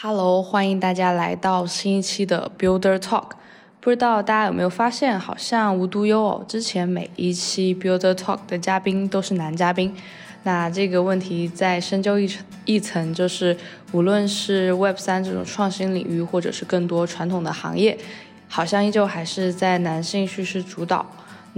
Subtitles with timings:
[0.00, 3.30] Hello，欢迎大家来到新一期的 Builder Talk。
[3.80, 9.92] 不知道大家有没有发现，好像无独有偶，之前每一期 Builder Talk 的嘉宾都是男嘉宾。
[10.44, 13.56] 那这个问题再深究一层一层，就是
[13.90, 17.98] 无论是 Web 三这种创新领域，或者是更多传统的行业，
[18.46, 21.04] 好像依旧还是在男性叙事主导。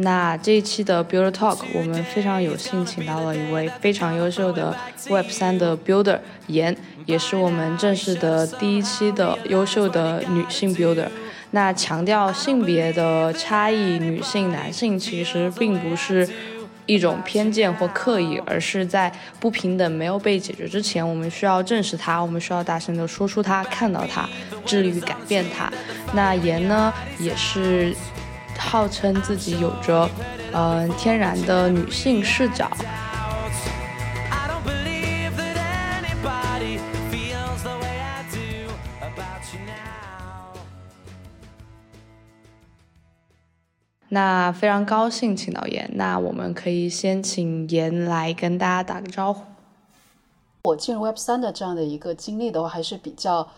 [0.03, 4.75] 那这一期的 Builder Talk，我们非常有幸请到了一位非常优秀的
[5.09, 6.77] Web 三的 Builder 严，
[7.07, 11.09] 也是我们正式的第一期的优秀的女性 Builder。
[11.51, 16.29] 那强调性别的差异，女性、男性其实并不是
[16.87, 24.29] 一种偏见或刻意，而是在不平等没有被解决之前，我们需要正视它，我们需要大声的说出它，看到它，
[24.65, 25.71] 致力于改变它。
[26.15, 27.95] 那严呢，也是。
[28.61, 30.09] 号称自己有着，
[30.53, 32.71] 嗯，天然的女性视角。
[44.13, 49.45] 那非常高兴请到严，那我们可以先请严来跟大家打个招呼。
[50.65, 53.49] 我进入 Web 三的这样的一个经历的话，还是比较。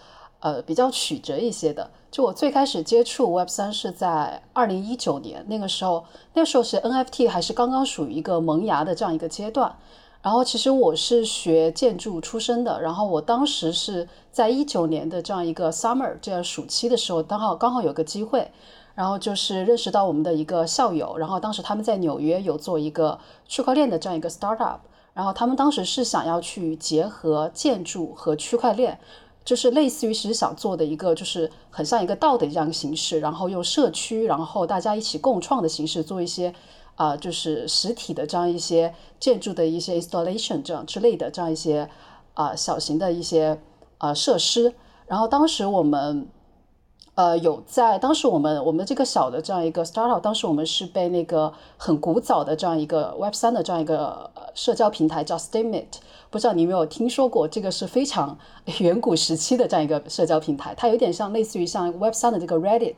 [0.42, 1.88] 呃，比较曲折一些的。
[2.10, 6.04] 就我最开始接触 Web 三是在二零一九年，那个时候，
[6.34, 9.74] 那个时候是 NFT 还是刚刚属于一个萌芽的这样一个阶段。
[10.20, 18.50] 然后其实我是学建筑出身的，然后我当时是在一九年的这样一个 summer 这样暑期的时候，刚好刚好有个机会，
[18.96, 24.78] 然后就是认识到我们的一个校友，然后当时他们在纽约有做一个区块链的这样一个 startup，
[25.14, 28.98] 然后他们当时是想要去结合建筑和区块链。
[29.44, 36.54] 就是类似于其实想做的一个，就是很像一个道的这样一个形式，然后用社区，然后大家一起共创的形式做一些
[36.94, 41.88] 啊，就是实体的这样一些建筑的一些 installation 这样之类的这样一些
[42.34, 43.60] 啊小型的一些
[43.98, 44.74] 啊设施。
[45.06, 46.28] 然后当时我们。
[47.14, 55.88] 呃，有在当时我们我们这个小的这样一个 startup，当时我们是被那个很古早的这样一个 Web 三的这样一个社交平台叫 Steemit，
[56.30, 57.46] 不知道你有没有听说过？
[57.46, 58.38] 这个是非常
[58.80, 62.96] 远古时期的这样一个社交平台，它有点像类似于像 Web 三的这个 Reddit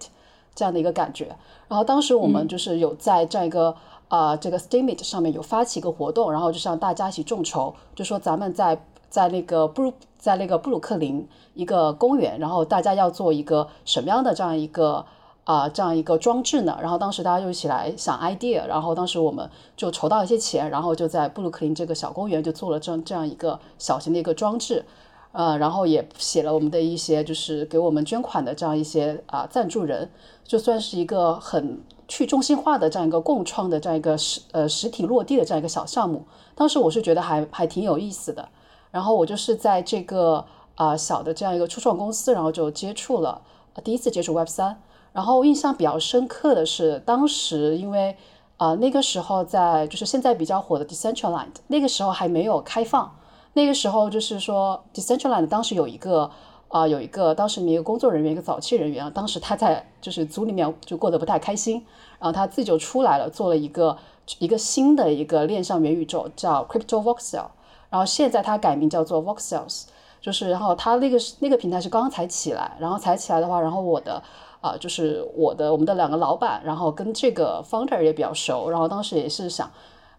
[0.54, 1.34] 这样的一个感觉。
[1.66, 3.74] 然后当时我们就是有在这样一个
[4.06, 8.80] 啊这个 Steemit 上面有发起一个活动，然后就让大家一起众筹，就说咱们在。
[9.14, 15.06] 在那个布鲁，在那个布鲁克林一个公园，然后大家要做一个什么样的这样一个
[15.44, 16.76] 啊这样一个装置呢？
[16.82, 24.84] 然后当时大家就一起来想 idea，然后当时我们就筹到一些钱，然后就在布鲁克林这个小公园就做了这样这样一个小型的一个装置，
[25.30, 30.10] 呃，然后也写了我们的一些就是给我们捐款的这样一些啊赞助人，
[30.42, 36.24] 就算是一个很去中心化的这样一个共创的这样一个实呃实体落地的这样一个小项目。
[36.56, 38.48] 当时我是觉得还还挺有意思的。
[38.94, 40.44] 然后我就是在这个
[40.76, 43.42] 啊小的这样一个初创公司，然后就接触了
[43.82, 44.80] 第一次接触 Web 三。
[45.12, 48.16] 然后印象比较深刻的是，当时因为
[48.56, 53.16] 啊那个时候在就是现在比较火的 Decentraland，那个时候还没有开放。
[53.54, 56.30] 那个时候就是说 Decentraland 当时有一个
[56.68, 61.84] 啊有一个当时里面一个工作人员，一个早期人员，当时他在就是组里面就过得不太开心，
[62.20, 63.98] 然后他自己就出来了，做了一个
[64.38, 67.46] 一个新的一个链上元宇宙，叫 Crypto Voxel。
[67.94, 69.84] 然后现在它改名叫做 Voxels，
[70.20, 74.20] 就是然后它那个那个平台是刚刚才起来，然后才起来的话，然后我的
[74.60, 79.70] 啊就是我的我们的两个老板，然后跟这个 founder 也比较熟，然后当时也是想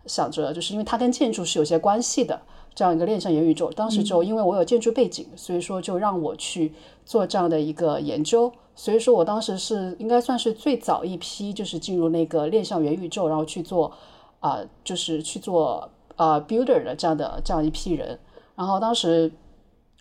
[0.05, 2.39] 想着，就是因为它跟建筑是有些关系的
[2.73, 6.73] 这样一个链上元宇宙，当时就因为我有建筑背景，所以说就让我去
[7.05, 13.91] 做这样的一个研究，所以说我当时是应该算是最早一批就是进入那个链上元宇宙，然后去做
[14.39, 15.89] 啊就是去做。
[16.17, 18.17] 呃，builder 的这样的这样一批人，
[18.55, 19.31] 然后当时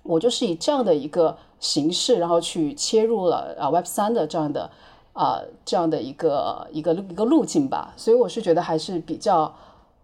[0.03, 4.71] 我就是以这样的一个形式，然后去切入了啊 Web 三的这样的
[5.13, 9.55] 啊这样的一个一个一个路径吧，所以我是觉得还是比较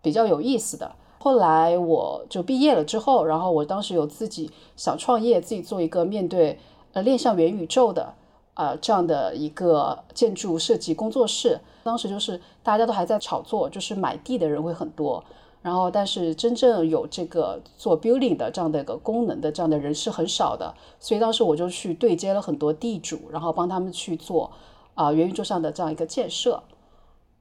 [0.02, 0.90] 比较有意思的。
[1.18, 6.58] 后来我就毕业了之后，然后我当时有自己想创业，自己做一个面对
[6.92, 8.14] 呃链上元宇宙的
[8.54, 11.60] 啊这样的一个建筑设计工作室。
[11.82, 15.22] 当时就是大家都还在炒作，就是买地的人会很多。
[15.62, 24.50] 然后，但是真正有这个做 building 的这样的一个功能的这样的人是很少的，所以当时我就去对接了很多地主，然后帮他们去做
[24.94, 26.62] 啊元宇宙上的这样一个建设，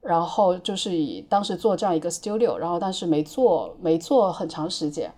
[0.02, 5.10] 然后就是以当时做这样一个 studio，然后但是没做没做很长时间，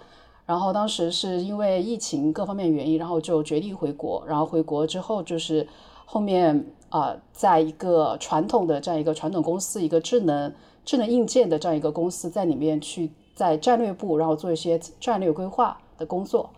[0.46, 5.66] 然后当时是因为疫情各方面原因，然后就决定回国，然后回国之后就是
[6.04, 10.54] 后面啊，在一个传统的这样一个传统公司，一个智能。
[10.84, 16.50] 智能硬件的这样一个公司在里面去在战略部，然后做一些战略规划的工作，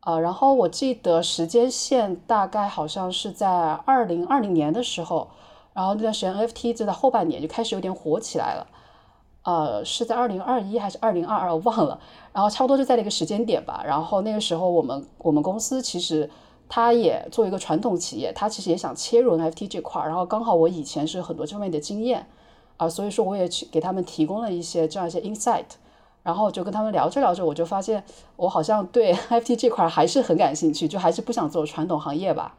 [0.00, 5.28] 啊，然后我记得时间线大概好像是在二零二零年的时候，
[5.72, 8.66] 然后那段时间 NFT 就在后半年就开始有点火起来了，
[9.44, 12.00] 呃，是在二零二一还是二零二二我忘了，
[12.32, 13.82] 然后差不多就在那个时间点吧。
[13.86, 16.28] 然后那个时候我们我们公司其实
[16.68, 22.26] 它也作为一个传统企业，它其实也想切入 NFT 这块儿，然后刚好我以前是很多这方面的经验
[22.78, 25.66] 啊，所以说我也去给他们提供了一些这样一些 insight。
[26.24, 28.04] 然后就跟他们聊着聊着，我就发现
[28.36, 32.54] 我好像对 NFT 这块还是很感兴趣，就还是不想做传统行业吧。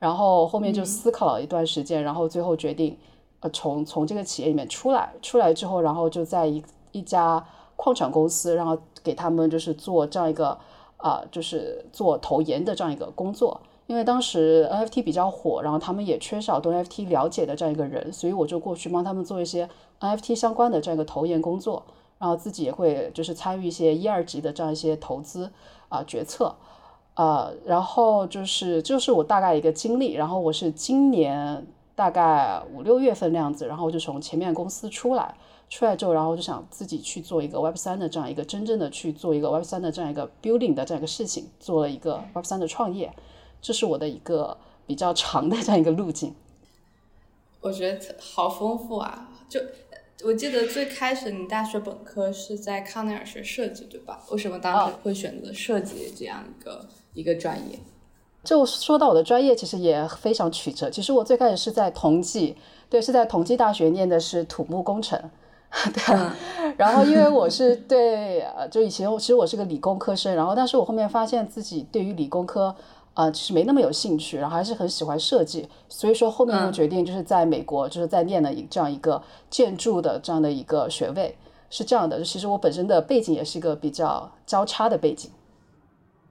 [0.00, 2.98] 然后后面就思考了一段时间，然后最后决定，
[3.40, 5.12] 呃，从从这个企业里面出来。
[5.22, 6.60] 出来之后，然后就在一
[6.90, 10.58] 一家矿产公司，然后给他们就是做这样一个
[10.96, 13.60] 啊，就是做投研的这样一个工作。
[13.86, 19.68] 因为当时 NFT 比较火，然后他们也缺少对 NFT 了解的这样一个人，所以我就过去帮他们做一些
[20.00, 21.82] NFT 相关的这样一个投研工作。
[22.18, 25.50] 然后自己也会就是参与一些一二级的这样一些投资
[25.90, 26.56] 啊决策，
[27.12, 30.14] 呃，然后就是就是我大概一个经历。
[30.14, 35.34] 然后我是今年大概五六月份那样子，然后就从前面公司出来，
[35.68, 43.12] 出来之后，然后就想自己去做一个 Web 三的这样一个真正的去做一个 Web 三的这样一个 building 的这样一个事情，做了一个 Web 三的创业，
[43.60, 44.56] 这是我的一个
[44.86, 46.34] 比较长的这样一个路径。
[47.60, 49.60] 我觉得好丰富啊，就。
[50.24, 54.18] 我记得最开始你大学本科是在康奈尔学设计，对吧？
[54.30, 57.78] 为什么当时会选择设计这样一个一个专业？
[58.42, 60.88] 就说到我的专业，其实也非常曲折。
[60.88, 62.56] 其实我最开始是在同济，
[62.88, 65.20] 对，是在同济大学念的是土木工程，
[65.92, 66.16] 对。
[66.78, 72.74] 然后因为我是对，呃，就以前其实我是个理工科生，然后但是我后面发现自己对于理工科。
[73.16, 81.34] 呃，其实没那么有兴趣，然后还是很喜欢设计，所以说后面就决定就是在美国，就是在念了一这样一个建筑的这样的一个学位，
[81.70, 82.22] 是这样的。
[82.22, 85.30] 其实我本身的背景也是一个比较交叉的背景。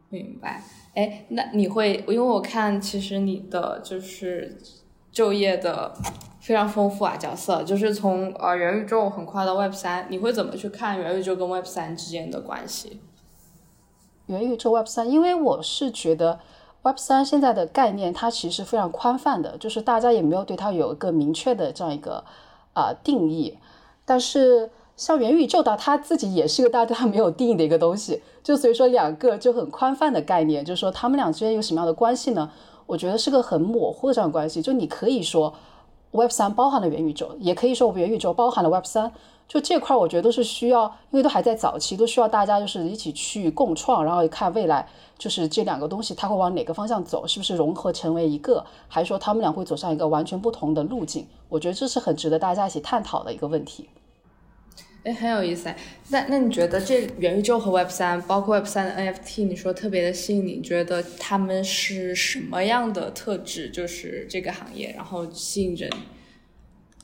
[0.09, 0.63] 明白。
[0.93, 4.55] 哎，那你会，因为我看其实你的就是
[5.11, 5.91] 就业的
[6.39, 13.01] 非常丰富啊，角色就是从呃元宇宙很快到 Web 三，你会怎么去看元宇宙跟 Web 三之间的关系？
[14.27, 16.39] 元宇宙 Web 三，因为我是觉得。
[16.85, 22.23] Web 三现在的概念，它其实非常宽泛的，就是大家也没有对它有一个明确的这样一个
[22.73, 23.57] 啊定义。
[24.05, 28.21] 但是像元宇宙的，它自己也是一个大家没有定义的一个东西。
[28.43, 32.51] 就所以说，两个就很宽泛的概念，就是说他们俩之间有什么样的关系呢？
[32.85, 34.61] 我觉得是个很模糊的这样关系。
[34.61, 35.55] 就你可以说
[36.11, 39.11] Web 三包含了元宇宙，也可以说元宇宙包含了 Web 三。
[39.47, 44.85] 就这块，我觉得都是需要，因为都还在早期，都需要大家就是一起去共创，然后看未来
[45.19, 51.27] 就是这两个东西它会往哪个方向走，是不是融合成为一个，还是说他们俩会走上一个完全不同的路径？
[51.47, 53.87] 我觉得这是很值得大家一起探讨的一个问题。
[55.03, 55.77] 哎，很有意思哎。
[56.09, 63.69] 那那你觉得这元宇宙和 Web 三，包括 Web 三的 NFT，你说特别的吸引你，觉得他们是什么样的特质？
[63.69, 65.89] 就是这个行业，然后吸引人？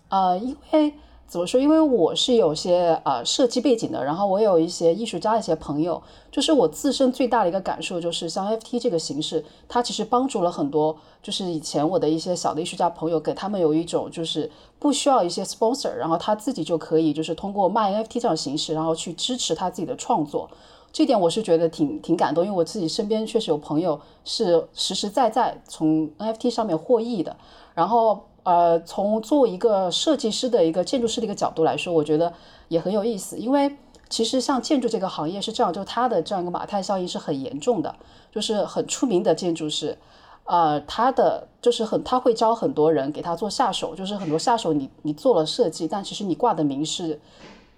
[0.10, 0.94] 呃，因为。
[1.31, 1.62] 怎么说？
[1.62, 10.94] 因为我是有些呃设计背景的，然后我有一些艺术家的一些朋友，就是我自身最大的一个感受就是，像 NFT 这个形式，它其实帮助了很多，
[11.24, 20.50] 就是以前我的一些小的艺术家朋友，给他们有一种就是不需要一些 sponsor，然后他自己就可以就是通过卖 NFT 这种形式，然后去支持他自己的创作。
[20.92, 27.38] 这点我是觉得挺挺感动，因为我自己身边确实有朋友是实实在在从 NFT 上面获益的，
[27.74, 28.25] 然后。
[28.43, 32.33] 呃，从作为一个设计师的一个建筑师的一个角度来说，我觉得
[32.69, 33.38] 也很有意思。
[33.38, 33.77] 因为
[34.10, 37.95] 其实像建筑这个行业是这样，就它的这样一个马太效应是很严重的。
[38.31, 39.98] 就是很出名的建筑师，
[40.45, 47.19] 呃，他的就是很他会招很多人给他做下手，就是很多下手你你做了设计，但其实你挂的名是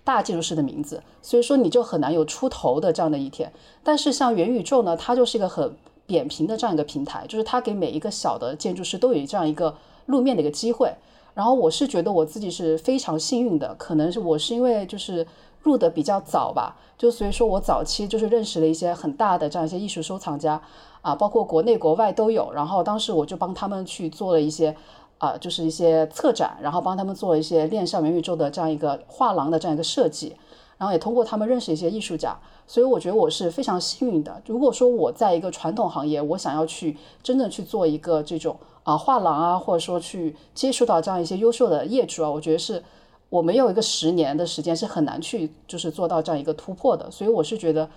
[0.03, 3.51] 大建筑师的名字，所以说你就很难有出头的这样的一天。
[3.84, 9.75] 但是像元宇宙呢，它就是一个很扁平的这样一个平台，就是它给每一个小的建筑师都有这样一个。
[10.06, 10.94] 露面的一个机会，
[11.34, 15.26] 然后我是觉得我自己是非常幸运的，可能是我是因为就是
[15.62, 20.62] 入的比较早吧，就所以说我早期就是认识了一些很大的这样一些艺术收藏家
[21.02, 24.76] 啊，包括国内国外都有，然后当时我就帮他们去做了一些
[25.20, 30.36] 啊，就是一些策展，然后帮他们做了一些链上元宇宙的这样一个画廊的这样一个设计，
[30.78, 34.42] 然后也通过他们认识一些艺术家，所以我觉得我是非常幸运的。
[34.46, 38.58] 如果说我在一个传统行业，我想要去真正去做一个这种。
[38.84, 42.84] 啊，画廊啊，或者说去接触到这样一些优秀的业主啊，我觉得是
[43.30, 47.90] 我没有一个十年的时间是很难去就是做到这样一个突破的，所以我是觉得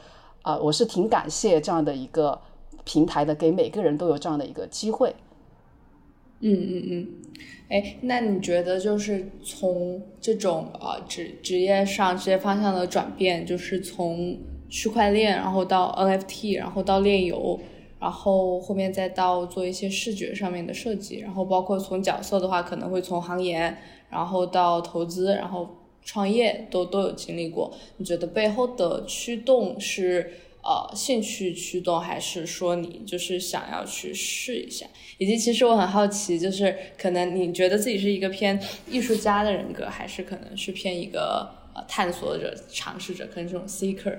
[0.43, 2.41] 啊，我是挺感谢这样的一个
[2.85, 5.15] 平台的，给每个人都有这样的一个机会。
[6.41, 7.09] 嗯嗯嗯，
[7.71, 14.39] 哎，那你觉得就是从这种呃职职业上职业方向的转变，就是从
[14.69, 17.59] 区块链，然后到 NFT，然后到链游，
[17.99, 23.79] 然后后面再到做一些视觉上面的设计，然后包括从角色的话，可能会从行研，
[24.11, 25.69] 然后到投资，然后
[26.05, 27.73] 创业都都有经历过。
[27.97, 34.87] 你觉得背后的驱动是呃兴趣驱动，还是说你就是想要去试一下？
[35.17, 38.61] 以及其实我很好奇，就是可能你觉得自己是一个偏
[38.91, 44.19] 艺术家的人格，还是可能是偏一个呃探索者、尝试者，可能这种 seeker？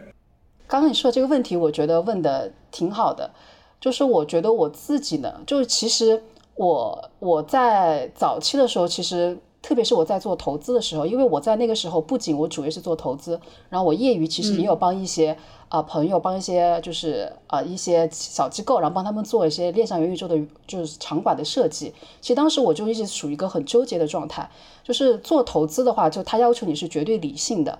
[0.65, 3.31] 刚刚你说的这个问题，我觉得问的挺好的。
[3.79, 6.23] 就是我觉得我自己呢，就是其实
[6.55, 15.37] 我我在早期的时候，其实特别是我在做投资的时候，因为我在那个时候不仅我主业是做投资，然后我业余其实也有帮一些
[15.69, 21.93] 啊朋友，帮一些就是啊一些小机构，然后帮他们做一些链上元宇宙的，就是场馆的设计。
[22.21, 24.49] 其实当时我就一直处于一个很纠结的状态，
[24.83, 27.77] 就是做投资的话，就他要求你是绝对理性的。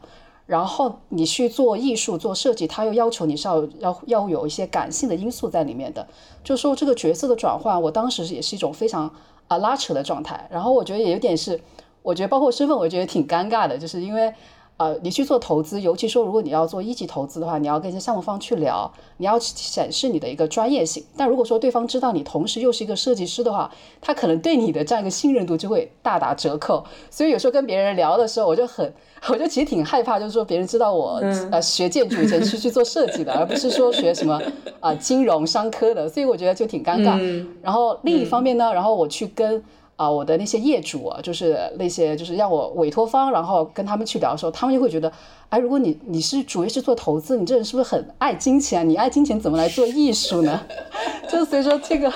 [0.47, 6.07] 然后你去做艺术、做设计，他又要求你是要要要有一些感性的因素在里面的。
[6.43, 9.13] 就说这个角色的转换，我当时也是一种非常
[9.47, 10.47] 啊拉扯的状态。
[10.49, 11.61] 然后我觉得也有点是，
[12.01, 14.33] 我觉得包括身份，我觉得挺尴尬的，就是因为。
[14.77, 21.03] 呃，你去做投资，尤其说如果你要做一级投资的话，你要跟一些项目方去聊，你要显示你的一个专业性。
[21.17, 26.85] 但如果说对方知道你同时又是一个设计师的话，他可能对你的这样一个信任度就会大打折扣。
[27.09, 28.93] 所以有时候跟别人聊的时候，我就很，
[29.29, 31.19] 我就其实挺害怕，就是说别人知道我
[31.51, 34.39] 呃学建筑以前是去做设计的，而不是说学什么
[34.79, 37.45] 啊金融商科的，所以我觉得就挺尴尬。
[37.63, 39.63] 然后另一方面呢，然后我去跟。
[39.97, 45.11] 啊，我的那些业主啊，就是那些就是让我委托方，然后跟他们去聊的时候，他们就会觉得，
[45.49, 48.87] 哎，如果你你是主业是做投资，你这人是不是很爱金钱？
[48.87, 50.61] 你爱金钱怎么来做艺术呢？
[51.29, 52.09] 就所以说这个，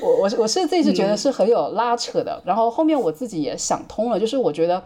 [0.00, 2.40] 我我我是自己是觉得是很有拉扯的。
[2.46, 4.82] 然后后面我自己也想通了，就是我觉得。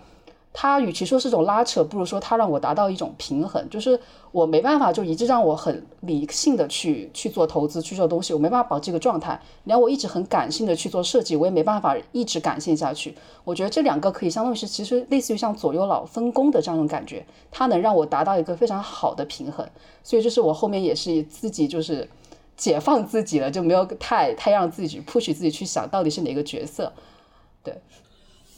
[0.59, 4.01] 他与其说是种拉扯，不如说他让我达到一种平衡，就是
[4.33, 9.39] 我没办法就一直让我很理性的去去做投资去做东西，我没办法保这个状态。
[9.65, 13.15] 你要我一直很感性的去做设计，我也没办法一直感性下去。
[13.45, 19.69] 我觉得这两个可以相当于是其实类似于像左右脑分工的这样一种感觉，它能让我达到一个非常好的平衡。
[20.03, 22.09] 所以就是我后面也是自己就是
[22.57, 26.91] 解放自己了，就没有太太让自己去 push 自己去想到底是哪个角色，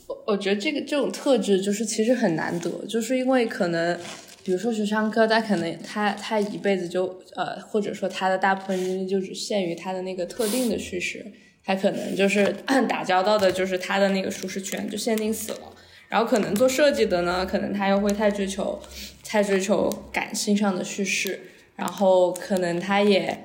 [0.09, 3.97] 我我觉得这个这种特质就是其实很难得，就是因为可能，
[4.43, 11.25] 比如说学商科，他可能他他一辈子就呃，或者说他的大部分精力就只限于他的那个特定的叙事，
[11.65, 12.53] 他可能就是
[12.89, 15.61] 打交道的就是他的那个舒适圈就限定死了。
[16.09, 18.81] 然后可能做设计的呢，可能他又会太追求
[19.23, 21.41] 太追求感性上的叙事，
[21.77, 23.45] 然后可能他也。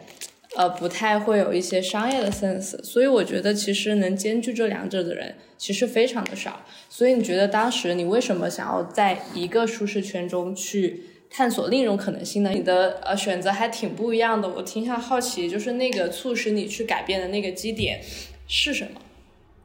[0.56, 6.62] 呃，不太会有一些商业的 sense，所以我觉得其实能兼具这两者的人其实非常的少。
[6.90, 12.52] 所以你觉得当时你为什么想要在一个舒适圈中去探索另一种可能性呢？
[12.52, 18.02] 你的呃选择还挺不一样的，我挺想好奇，就是那个促使你去改变的那个基点
[18.48, 19.02] 是什么？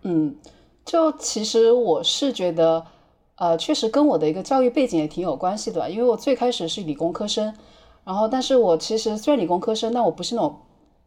[0.02, 0.37] 嗯，
[0.85, 2.87] 就其实我是觉得，
[3.37, 7.54] 呃，确实跟我的一个教育背景也挺有关系的，因为我最开始是理工科生，
[8.04, 10.59] 然后但是我其实虽然理工科生，但我不是那种。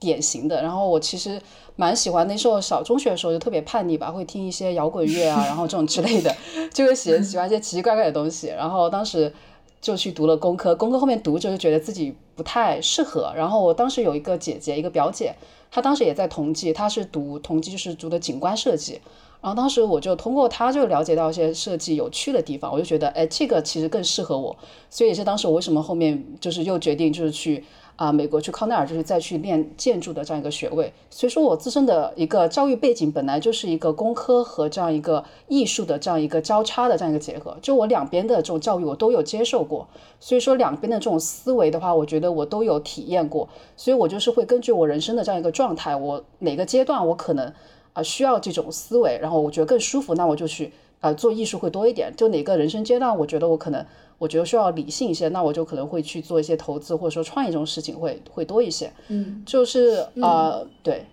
[0.02, 1.40] 典型的，然后我其实
[1.76, 6.36] 蛮喜欢那时候小中学的时候就特别叛逆吧，会听一些摇滚乐啊，然后这种之类的，
[6.74, 8.48] 就会喜喜欢一些奇奇怪怪的东西。
[8.48, 9.32] 然后当时
[9.80, 13.32] 就去读了工科，工科后面读着就觉得自己不太适合。
[13.36, 15.36] 然后我当时有一个姐姐，一个表姐，
[15.70, 19.00] 她当时也在同济，她是读同济就是读的景观设计。
[19.40, 24.58] 然后当时我就通过她就了解到一些设计有趣的地方，我就觉得哎这个其实更适合我，
[24.90, 27.64] 所以也是当时我为什么后面就是又决定就是去。
[28.02, 39.88] 啊，美国去康奈尔就是再去练建筑的这样一个学位，所以说我自身的一个教育背景本来就是一个工科和这样一个艺术的这样一个交叉的这样一个结合，就我两边的这种教育我都有接受过，
[40.20, 47.54] 所以说两边的这种思维的话，我觉得我都有体验过，所以我就是会根据我人生的这样一个状态，我哪个阶段我可能
[47.94, 53.86] 啊需要这种思维，然后我觉得更舒服，那我就去啊做艺术会多一点，就哪个人生阶段我觉得我可能。
[54.22, 58.94] 我觉得需要理性一些，那我就可能会去做一些投资或者说创业这种事情会会多一些。
[59.08, 61.04] 嗯，就是呃，对，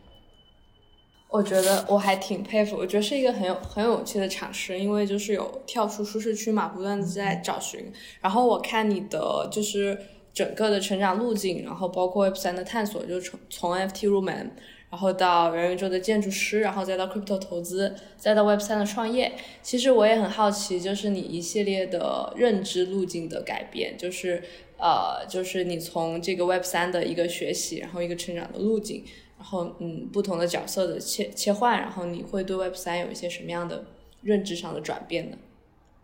[1.30, 7.90] 我觉得我还挺佩服，我觉得是一个很有很有勇气的尝试，因为就是有跳出舒适区嘛，不断的在找寻。
[8.20, 9.98] 然后我看你的就是
[10.34, 14.54] 整个的成长路径，然后包括 Web 三的探索，就是从从 NFT 入门。
[14.90, 19.32] 然后到元宇宙的建筑师，然后再到 crypto 投资，再到 Web 三的创业。
[19.62, 24.42] 其实我也很好奇，就是你一系列的认知路径的改变，就是
[24.78, 29.04] 呃，就是你从这个 Web 三的一个学习，然后一个成长的路径，
[29.36, 33.84] 然后嗯，不同的角色的切切换，然后你会对 Web 三有一些什么样的
[34.22, 35.36] 认知上的转变呢？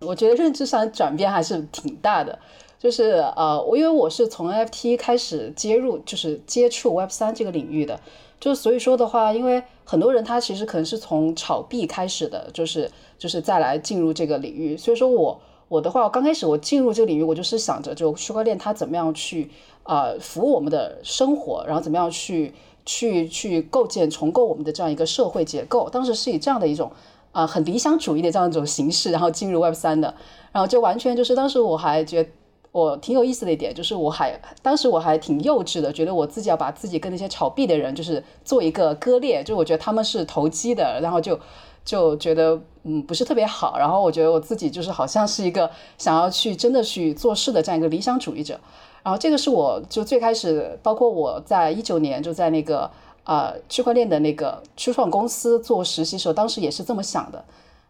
[0.01, 2.39] 我觉得认知上转变还是挺大的。
[2.79, 7.99] 就是呃，我因为我是从 NFT 开始接入，就是接触 Web 三这个领域的，
[8.45, 14.77] 就所以说的话，因为很多人他其实可能是从炒币开始的，就是就是再来进入这个领域。
[14.77, 19.51] 所以说我我的话，刚开始我进入这个领域，我就是想着就区块链它怎么样去
[19.83, 22.53] 啊服务我们的生活，然后怎么样去
[22.85, 25.89] 去去构建重构我们的这样一个社会结构。
[25.89, 26.93] 当时是以这样的一种
[27.33, 30.15] 啊很理想主义的这样一种形式，然后进入 Web 三的，
[30.53, 32.29] 然后就完全就是当时我还觉得。
[32.75, 41.39] 我挺有意思的一点，就是我还当时我还挺幼稚的，觉得我自己要把自己跟那些炒币的人就是做一个割裂，就我觉得他们是投机的，然后就
[41.85, 48.59] 就觉得嗯不是特别好，然后我觉得我自己就是好像是一个想要去真的去做事的这样一个理想主义者，
[49.05, 52.91] 然后这个是我就最开始，包括我在一九年就在那个
[53.23, 57.45] 呃区块链的那个初创公司做实习时候，当时也是这么想的，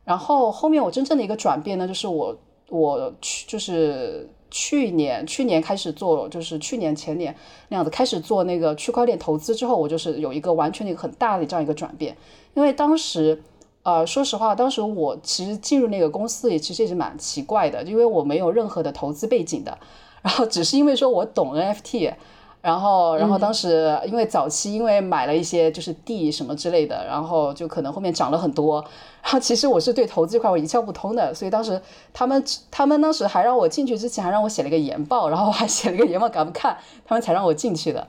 [0.05, 2.37] 然后后面我真正的一个转变呢，就是我
[2.69, 4.29] 我去就是。
[4.51, 7.35] 去年去年开始做，就是去年前年
[7.69, 12.17] 那样子开始做那个区块链投资之后，我就是有一个完全的一个很大的这样一个转变。
[12.55, 13.43] 因为当时，
[13.83, 19.79] 呃，说实话，当时我其实进入那个公司也其实也是蛮奇怪的，因为我没有任何的投资背景的，
[20.23, 22.15] 然后只是因为说我懂 NFT。
[22.65, 28.83] 然后，然后当时因为早期因为买了一些就是地什么之类的，然后就可能后面涨了很多。
[29.23, 31.79] 然后其实我是对投资这块我一窍不通的，所以当时
[32.15, 38.07] 他们他们当时还让我进去之前还让我写了一个研报，然后还写了一个研报给他们看，他们才让我进去的。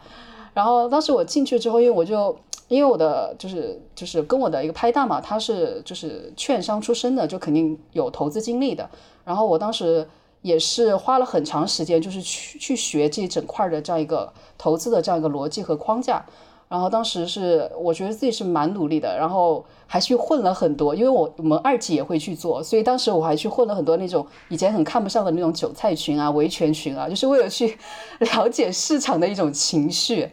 [0.53, 2.33] 然后当时我进去之后，因为我就
[2.69, 8.89] 因为我的就是就是跟我的一个拍档嘛，他是就是券商出身的，就肯定有投资经历的。
[9.25, 10.07] 然后我当时。
[10.45, 16.23] 也是花了很长时间，就是去去学这整块的这样一个投资的这样一个逻辑和框架。
[16.69, 27.75] 然后当时是我觉得自己是蛮努力的，然后还去混了很多，因为我我们二级也会去做，所以当时我还去混了很多那种以前很看不上的那种韭菜群啊、维权群啊，就是为了去
[28.21, 30.29] 了解市场的一种情绪。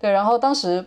[0.00, 0.86] 对，然后当时。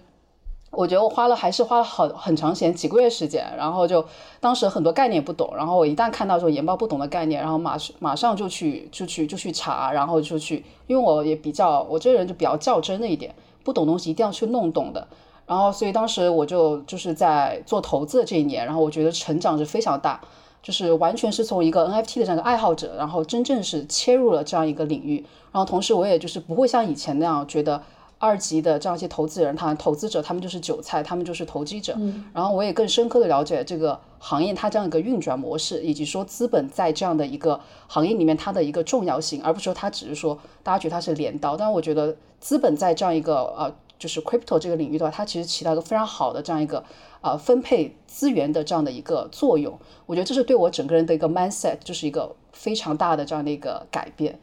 [0.75, 4.03] 我觉得我花了还是花了很很长时间，几个月时间，然后就
[4.39, 13.33] 当时很多概念不懂，然后我一旦看到这种研报不懂的概念，然后马马上就去就去就去查，然后就去，因为我也比较我这个人就比较较真的一点，
[13.63, 15.07] 不懂东西一定要去弄懂的，
[15.45, 20.19] 然后所以当时我就就是在做投资的这一年，然后我觉得成长是非常大，
[20.63, 27.79] 就是完全是从一个 NFT 的这样一个爱好者，然后真正是切入了这样一个领域，然后同时我也就是不会像以前那样觉得。
[28.23, 31.93] 二级的这样一些投资人，他投资者，他们就是韭菜，他们就是投机者。
[32.33, 41.57] 然后我也更深刻的了解这个行业它这样一个运转模式，以及说资本在这样的一个行业里面它的一个重要性，而不是说它只是说大家觉得它是镰刀。
[41.57, 46.81] 但是我觉得资本在这样一个呃就是 crypto 这个领域的话，它其实起到一个非常好的这样一个
[47.19, 49.77] 呃分配资源的这样的一个作用。
[50.05, 54.39] 我觉得这是对我整个人的一个 mindset，就是一个非常大的这样的一个改变。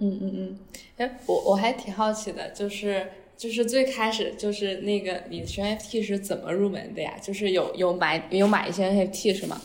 [0.00, 0.58] 嗯嗯嗯，
[0.96, 7.14] 哎，我我还挺好奇的，就是就是最开始就是那个你学 NFT 是怎么入门的呀？
[7.20, 9.60] 就是有有买有买一些 NFT 是吗？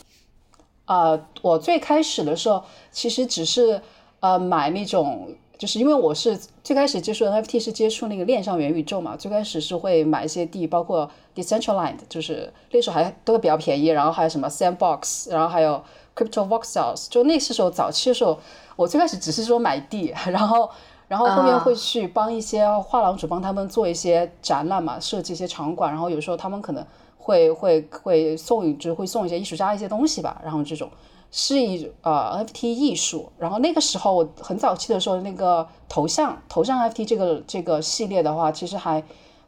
[0.86, 3.80] 啊，我最开始的时候其实只是
[4.20, 15.82] 呃买那种，就是因为我是最开始接触 NFT 是接触那个链上元宇宙嘛，最开始是会买一些地，包括 Decentraland，就是那时候还都会比较便宜，然后还有什么 Sandbox，然后还有
[16.16, 18.38] Crypto Voxels，就那时候早期的时候。
[18.76, 20.68] 我最开始只是说买地， 然后，
[21.06, 26.84] 然后后面会去帮一些画廊主帮他们做一些展览嘛，设计一些场馆，然后有时候他们可能
[27.16, 30.90] 会会会送，就是会送一些艺术家一些东西吧，然后这种
[31.30, 39.00] 是一呃 NFT 艺术，然后那个时候我很早期的时候，那个头像头像 NFT 这个这个系列的话，其实还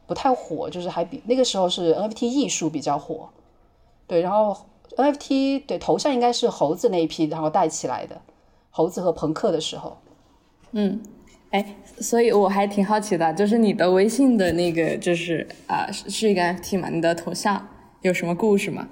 [0.05, 3.27] 不太火，就是还比那个时候是 NFT 艺术比较火，
[4.07, 4.55] 对，然后
[4.97, 8.19] NFT 对头像应该是猴子那一批然后带起来的。
[8.69, 9.97] 猴子和朋克的时候，
[10.73, 11.01] 嗯，
[11.49, 16.87] 哎，所以我还挺好奇的，就是你的微信的那个，就是啊，是一个 NFT 嘛？
[16.89, 17.67] 你的头像
[18.03, 18.87] 有什么故事吗？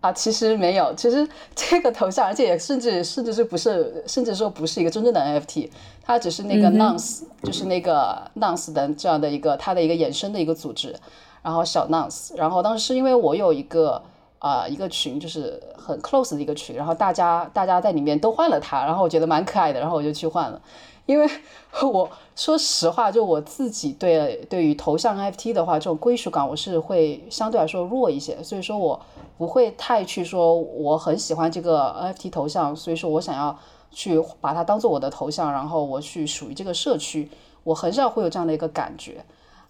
[0.00, 5.70] 啊，其实没有，其实 这个头像，而且也甚至甚至是不是，甚至说不是一个真正的 NFT，
[6.02, 10.92] 它只是那个 Nonce，就是那个 Nonce 的这样的一个它的一个衍生的一个组织，
[11.40, 14.02] 然后小 Nonce，然后当时是因为我有一个。
[14.40, 20.60] 啊，一个群就是很 close 的一个群，然后大家大家在里面都换了它，然后我觉得蛮可爱的，然后我就去换了。
[21.06, 21.28] 因为
[21.82, 28.98] 我说实话，就我自己对对于头像 NFT 的话，这种归属感我是会相对来说弱一些，所以说我
[29.36, 33.58] 不会太去说我很喜欢这个 NFT 头像，所以说我想要
[33.90, 37.28] 去把它当做我的头像，然后我去属于这个社区，
[37.64, 39.22] 我很少会有这样的一个感觉。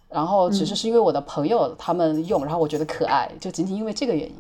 [0.09, 4.35] 然后只是是因为我的朋友他们用，然后我觉得可爱，就仅仅因为这个原因。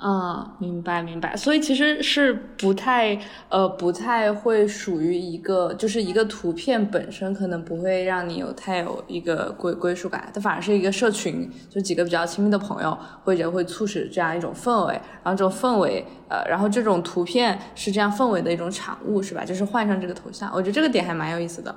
[0.00, 19.44] 啊，明白明白，所以其实是不太呃不太会属于一个，就是一个图片本身可能不会让你有太有一个归归属感，它反而是一个社群，就几个比较亲密的朋友，或者会促使这样一种氛围，然后这种氛围呃，然后这种图片是这样氛围的一种产物，是吧？
[19.44, 21.76] 就是换上这个头像，我觉得这个点还蛮有意思的。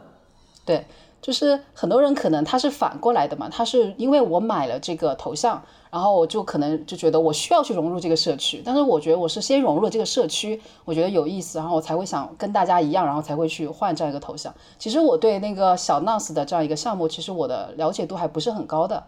[0.66, 0.86] 对，
[1.24, 5.60] 就是很多人可能他是反过来的嘛，他是因为我买了这个头像。
[5.94, 14.52] 然后我就可能就觉得我需要去融入这个社区，但是我觉得我是先融入了这个社区，我觉得有意思，然后我才会想跟大家一样，然后才会去换这样一个头像。
[14.80, 19.04] 其实我对那个小 NAS 的这样一个项目，其实我的了解度还不是很高的。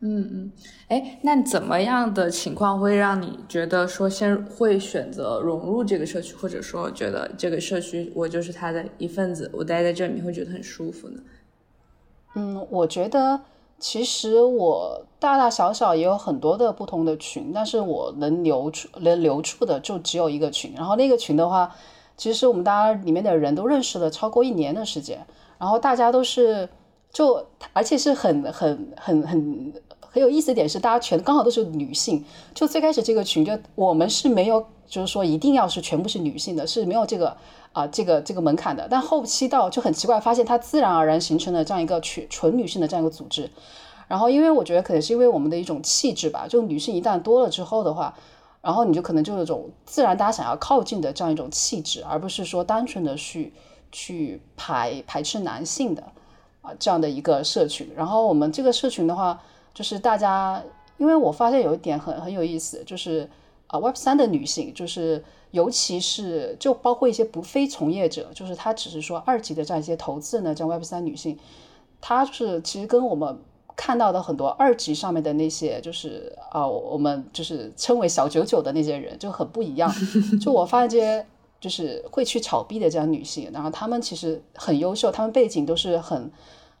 [0.00, 0.52] 嗯嗯，
[0.88, 11.20] 哎，那怎么样的情况会让你觉得说先会选择融入这个社区，或者说觉得这个社区我就是他的一份子，我待在这里面会觉得很舒服呢？
[12.34, 13.40] 嗯，我觉得。
[13.80, 20.72] 其实我大大小小也有很多的不同的群，但是我能留住能留住的就只有一个群。
[20.74, 21.74] 然后那个群的话，
[22.16, 25.26] 其实我们大家里面的人都认识了超过一年的时间。
[25.58, 26.66] 然后大家都是
[27.12, 27.44] 就
[27.74, 29.72] 而且是很很很很
[30.14, 32.24] 很有意思一点是，大家全刚好都是女性。
[32.54, 37.36] 就最开始这个群就我们是没有就是说一定要是全部是女性的，是没有这个。
[37.74, 43.50] 啊，这个这个门槛的，但后期到就很奇怪，发现它自然而然形成了这样一个纯纯女性的这样一个组织。
[44.06, 48.14] 然后，因为我觉得可能是因为我们的一种气质吧，就女性一旦多了之后的话，
[48.62, 53.52] 然后你就可能就有种自然大家想要靠近的这样一种气质，而不是说单纯的去
[53.90, 56.04] 去排排斥男性的
[56.62, 57.90] 啊这样的一个社群。
[57.96, 59.42] 然后我们这个社群的话，
[59.74, 60.62] 就是大家，
[60.96, 63.28] 因为我发现有一点很很有意思，就是
[63.66, 65.22] 啊 Web 三的女性就是。
[65.54, 71.38] 尤其是就包括一些不非从业者，就是她只是说二级的这样一些投资人呢，这样 Web 三女性，
[72.00, 73.38] 她是其实跟我们
[73.76, 79.88] 看到的很多二级上面的那些，就是啊，我们就是称为小九九的那些人就很不一样。
[80.42, 81.24] 就我发现这些
[81.60, 86.32] 就是会去炒币的这样女性，然后她们其实很优秀，她们背景都是很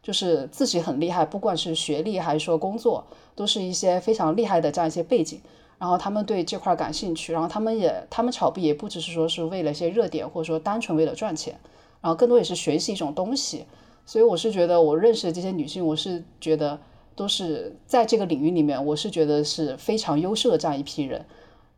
[0.04, 3.02] 就是自己很厉害，不管是学历还是说工作，
[3.34, 5.40] 都是一些非常厉害的这样一些背景。
[5.78, 11.58] 然后他们对这块感兴趣，然后他们也他们炒币也不只是说是为了一些热点，或者说单纯为了赚钱，
[12.02, 13.64] 然后更多也是学习一种东西。
[14.06, 16.78] 所以我是觉得我认识的这些女性，我是觉得
[17.16, 21.24] 都是在这个领域里面，我是觉得是非常优秀的这样一批人。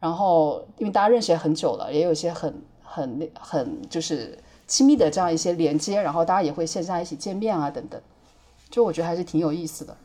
[0.01, 8.01] 然后因为大家认识也很久了，也有一些很很很就是亲密的这样一些连接，然后大家也会线下一起见面啊等等，
[8.71, 9.97] 就我觉得还是挺有意思的。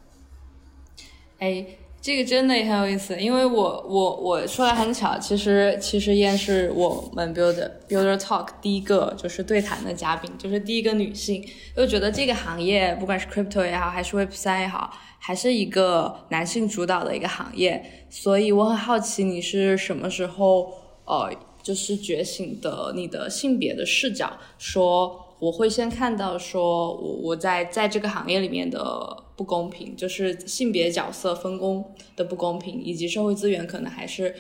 [1.40, 1.66] 哎。
[2.04, 11.48] 这个真的也很有意思，因为我我我说来很巧，其实其实燕是我们 Builder Builder Talk 第一个就是对谈的嘉宾，就是第一个女性，
[11.78, 20.74] 就觉得这个行业不管是 Crypto 也好，还是 Web 三也好，还是一个男性主导的一个行业，所以我很好奇你是什么时候
[21.06, 29.18] 呃就是觉醒的你的性别的视角，说我会先看到说我我在在这个行业里面的。
[29.34, 31.84] 不公平，就是性别角色分工
[32.16, 34.36] 的不公平，以及社会资源可能还是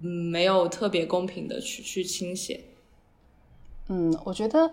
[0.00, 2.60] 嗯没有特别公平的去去倾斜。
[3.88, 4.70] 嗯，我觉得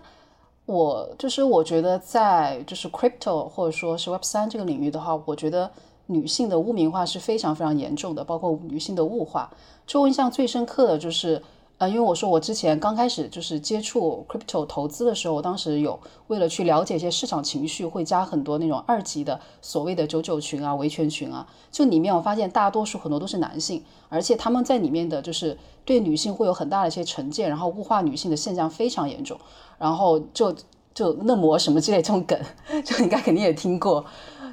[0.66, 5.68] 我就是我觉得在就是 crypto 或者说是 Web 三这个领域的话，我觉得
[6.06, 9.52] 女性的污名化是非常非常严重的，包括女性的物化。
[9.88, 11.42] 就我印象最深刻的就是。
[11.88, 21.46] 因为我说我之前刚开始就是接触 crypto 投资的时候，我当时有为了去了解一些市场情绪，会加很多那种二级的所谓的九九群啊、维权群啊。
[21.70, 29.38] 就里面我发现大多数很多都是男性，而且他们在里面的就是对女性会有很大的一些成见，然后物化女性的现象非常严重。
[29.78, 30.54] 然后就
[30.94, 32.38] 就嫩模什么之类这种梗，
[32.84, 34.04] 就应该肯定也听过。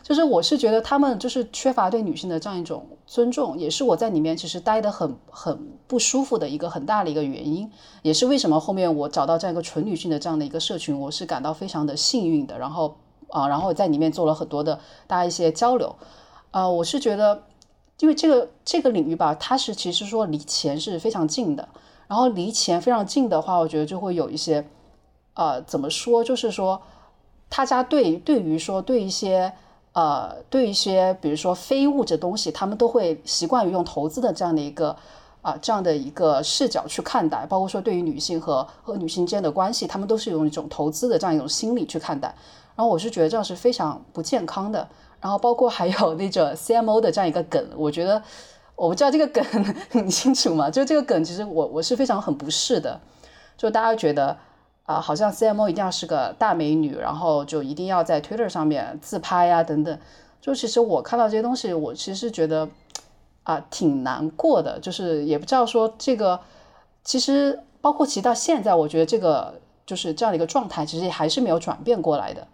[0.01, 12.57] 就是我是觉得他们就是缺乏对女性的这样一种尊重，也是我在里面其实待得很很不舒服的一个很大的一个原因，也是为什么后面我找到这样一个纯女性的这样的一个社群，我是感到非常的幸运的。
[12.57, 12.95] 然后
[13.29, 15.95] 啊，然后在里面做了很多的大家一些交流，
[16.49, 17.43] 啊，我是觉得，
[17.99, 21.69] 因为这个这个领域吧，它是其实说离钱是非常近的，
[22.07, 24.67] 然后离钱非常近的话，我觉得就会有一些，
[25.33, 26.81] 呃，怎么说，就是说，
[27.49, 29.53] 大家对对于说对一些。
[29.93, 34.95] 呃，对一些比如说非物质东西，他们都会习惯于用投资的这样的一个
[35.41, 42.29] 啊这样的一个视角去看待，包括说对于女性和和女性之间的关系，他们都是用一种投资的这样一种心理去看待。
[42.73, 44.87] 然后我是觉得这样是非常不健康的。
[45.19, 48.23] 然后包括还有那种 CMO 的这样一个梗，我觉得
[48.77, 49.43] 我不知道这个梗
[50.05, 50.71] 你清楚吗？
[50.71, 52.97] 就这个梗，其实我我是非常很不适的。
[53.57, 54.37] 就大家觉得。
[54.83, 59.97] 啊，好像 CMO 一定要是个大美女，然后就一定要在 Twitter 上面自拍啊，等等。
[60.41, 62.67] 就其实我看到这些东西，我其实觉得，
[63.43, 66.39] 啊挺难过的，就是也不知道说这个
[67.03, 69.53] 其实包括其实到现在，我觉得这个
[69.85, 72.47] 就是这样的一个状态，其实还是没有转变过来的。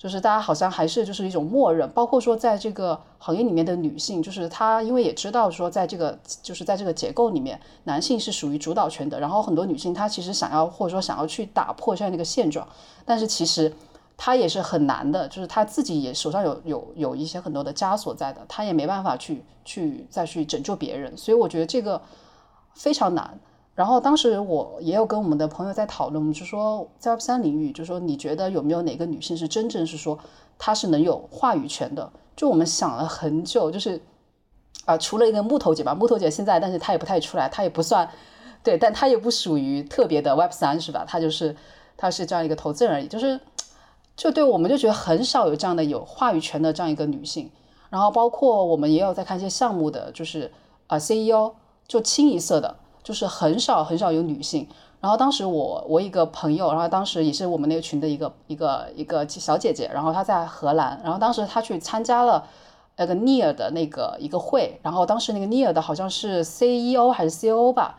[0.00, 9.20] 就是大家好像还是就是一种默认，包括说在这个行业里面的女性，就是她因为也知道说在这个就是在这个结构里面，男性是属于主导权的。
[9.20, 12.66] 然后很多女性她其实想要或者说想要去打破这样的一个现状，
[13.04, 13.70] 但是其实
[14.16, 21.14] 她也是很难的，就是她自己也手上有有有一些很多的枷锁在的，她也没办法去去再去拯救别人。
[21.14, 22.00] 所以我觉得这个
[22.72, 23.38] 非常难。
[23.80, 30.18] 然后当时我也有跟我们的朋友在讨论，我们就说在 Web 三领域，就说你觉得有没有哪个女性是真正是说
[30.58, 32.12] 她是能有话语权的？
[32.36, 33.98] 就我们想了很久，就是
[34.84, 38.06] 啊，除了一个木头姐吧，木头姐现在，但是她也不太出来，她也不算
[38.62, 41.06] 对，但她也不属于特别的 Web 三，是吧？
[41.08, 41.56] 她就是
[41.96, 43.40] 她是这样一个投资人而已，就是
[44.14, 47.50] 就对我们就觉得很少有这样的有话语权的这样一个女性。
[47.88, 50.52] 然后包括我们也有在看一些项目的，就是
[50.86, 51.54] 啊 CEO
[51.88, 52.76] 就清一色的。
[53.02, 54.68] 就是很少很少有女性，
[55.00, 62.46] 然后当时我我一个朋友，然后当时也是我们那个群的一个一个一个小姐姐，然后她在荷兰，然后当时她去参加了
[62.96, 67.98] 那个 Near 的那个一个会，然后当时那个 Near 的好像是 CEO 还是 COO 吧，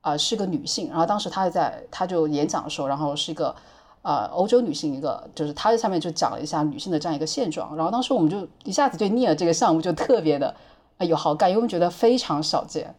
[0.00, 3.54] 啊是个女性，然后当时她在她就演讲的时候，然后是一个
[4.02, 10.52] 呃欧洲女性一个，就是她在下面就讲了一下女性的这样一个现状，然后当时我们就一下子对 Near 这个项目就特别的
[10.98, 12.92] 有好感，因为我们觉得非常少见。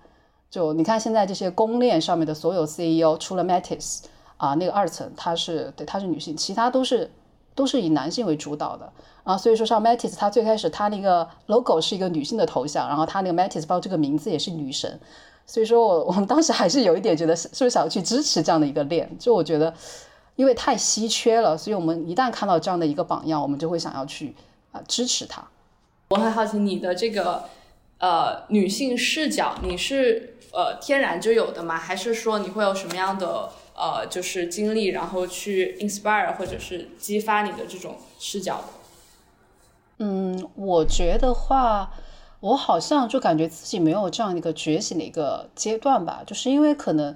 [0.54, 4.04] 就你看现在这些公链上面的所有 CEO，除了 Matis
[4.38, 7.10] 啊那个二层，她是对她是女性，其他都是
[7.56, 9.36] 都是以男性为主导的啊。
[9.36, 15.00] 所以说像 Matis，它最开始它那个 logo 是一个女性的头像，然后它那个 Matis 包这个名字也是女神。
[15.48, 19.10] 所以说我 我们当时还是有一点觉得是不是想要去支持这样的一个链？
[19.18, 19.74] 就我觉得
[20.36, 24.36] 因为太稀缺了，所以我们一旦看到这样的一个榜样，我们就会想要去
[24.72, 25.44] 啊支持它。
[26.10, 27.46] 我很好奇你的这个
[27.98, 30.30] 呃女性视角，你是。
[30.54, 31.76] 呃，天然就有的吗？
[31.76, 38.64] 还是说你会有什么样的呃，就是经历，然后去 inspire 或者是激发你的这种视角？
[39.98, 41.92] 嗯，我觉得话，
[42.40, 47.16] 我好像就感觉自己没有这样一个觉醒的一个阶段吧，就是因为可能，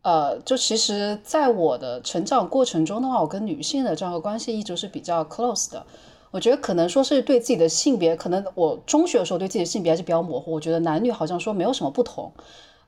[0.00, 5.84] 呃，就其实在我的成长过程中的话，我跟女性的这样的关系一直是比较 close 的。
[6.32, 10.50] 我觉得可能说是对自己的性别，可能我中学的时候对自己的性别还是比较模糊。
[10.50, 12.32] 我觉得男女好像说没有什么不同。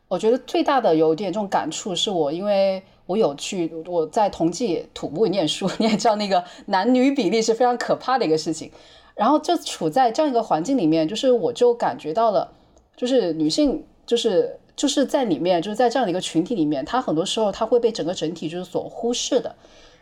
[0.09, 8.71] 我觉得最大的有点这种感触，是我因为我有去我在同济土木念书， 你也知道那个男女比例是非常可怕的一个事情。
[9.15, 12.51] 然后就处在这样一个环境里面，就是我就感觉到了，
[12.97, 19.55] 就是女性就是就是在里面，就是在这样的一个群体里面，她很多时候她会被整个整体就是所忽视的。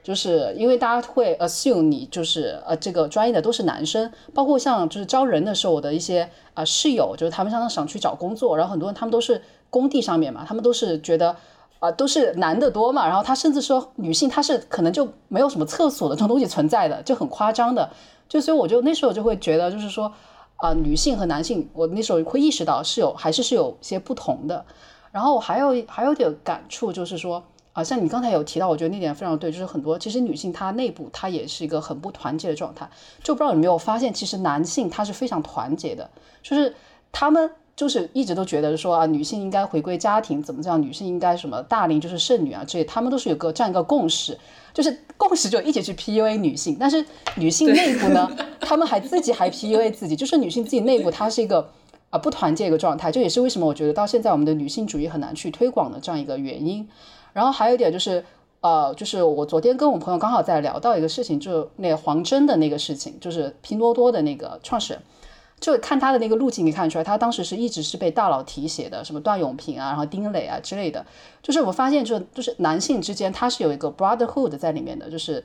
[0.03, 11.37] 就是因为大家会 assume 你就是呃这个专业的都是男生，包括像就是招人的时候，我的一些啊室友，就是他们常常想去找工作，然后很多人他们都是工地上面嘛，他们都是觉得
[11.79, 17.89] 啊都是男的多嘛，然后他甚至说女性她是可能就没有什么厕所的这种东西存在的，就很夸张的，
[18.29, 20.13] 就所以我就那时候就会觉得就是说
[20.57, 24.65] 啊女性和男性，我那时候会意识到是有还是是有些不同的，
[25.13, 27.41] 然后我还有还有点感触就是说。
[27.73, 32.89] 啊，像你刚才有提到，我觉得那点非常对，就是很多其实女性她内部她也是一个很不团结的状态，
[33.23, 36.11] 就不知道有没有发现，其实男性他是非常团结的，
[36.43, 36.75] 就是
[37.11, 44.39] 他们就是一直都觉得说啊，女性应该回归家庭，怎么样，女性应该什么大龄就是剩女啊，这些他们都是有个这样一个共识，
[44.75, 47.03] 就是共识就一起去 PUA 女性，但是
[47.37, 48.31] 女性内部呢，
[48.61, 51.71] 他们还自己还 PUA 自己，就是女性自己内部她是一个
[52.11, 56.87] 啊不团结一个状态，这也是为什么我觉得到现在我们的女性主义很难去推广的这样一个原因。
[57.33, 58.25] 然后还有一点就是，
[58.61, 65.03] 呃，就是我昨天跟我朋友刚好在聊到一个事情，就是那个黄峥的那个事情，就是拼多多的那个创始人，
[65.59, 71.05] 就看他的那个路径，可以看出来，他当时是一直是被大佬提携的，什么段永平啊，然后丁磊啊之类的。
[71.43, 75.45] 就是我发现，就就是男性之间他是有一个 brotherhood 在里面的，就是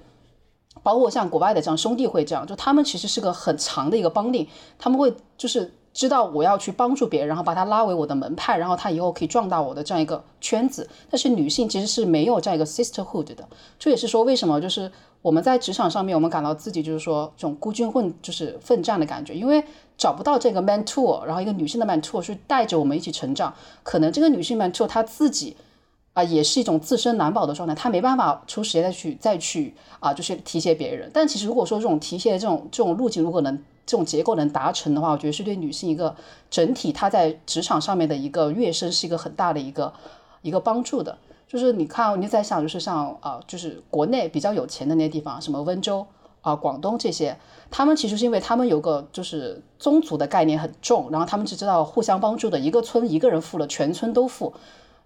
[0.84, 4.48] 包括像国外的这样兄弟会这样，就他们其实是个很长的一个帮定，
[4.78, 5.74] 他们会就是。
[5.98, 10.88] 知道我要去帮助别人，然后把他拉为我的门派，然后他以后可以壮大我的这样一个圈子。
[11.10, 13.44] 但是女性其实是没有这样一个 sisterhood 的，
[13.80, 14.92] 这也是说为什么就是
[15.24, 19.64] 我们在职场上面，我们感到自己就是说这种孤军混就是奋战的感觉，因为
[19.98, 23.52] 找不到这个 mentor，然后一个女性的 mentor 是带着我们一起成长。
[23.82, 25.58] 可能这个女性 mentor 她自己
[26.14, 31.10] 啊也是一种自身难保的状态，她没办法出时间再去再去啊就是提携别人。
[31.12, 33.60] 但其实如果说这种提携的这种这种路径如果能。
[33.88, 36.16] 这种结构能达成的话，我觉得是对女性一个
[36.52, 39.92] 整体她在职场上面的一个跃升是一个很大的一个
[40.44, 41.18] 一个帮助的。
[41.48, 46.06] 就是你看，你在想，就是像啊，就是国内比较有钱的那些地方，什么温州
[46.42, 47.38] 啊、广东这些，
[47.72, 54.54] 他们其实是因为他们有个就是宗族的概念很重，然后他们只知道互相帮助的，一个村一个人富了，全村都富，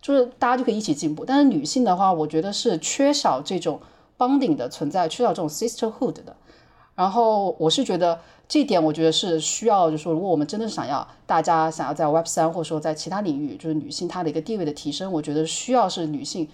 [0.01, 1.23] 就是大家就可以一起进步。
[1.23, 3.79] 但是女性的话，我觉得是缺少这种
[4.17, 6.35] bonding 的存在，缺少这种 sisterhood 的。
[6.95, 8.19] 然后我是觉得
[8.51, 16.49] 这点，我觉得是需要，就是说，如果我们真的想要大家想要在 Web 三或者说在其他领域，就是女性她的一个地位的提升，我觉得需要是女性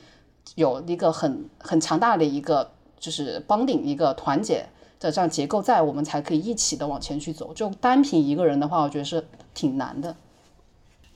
[0.53, 4.67] 有一个很很强大的一个就是帮顶一个团结
[4.99, 7.51] 的这样结构在，我们才可以一起的往前去走。
[7.55, 10.15] 就单凭一个人的话，我觉得是挺难的。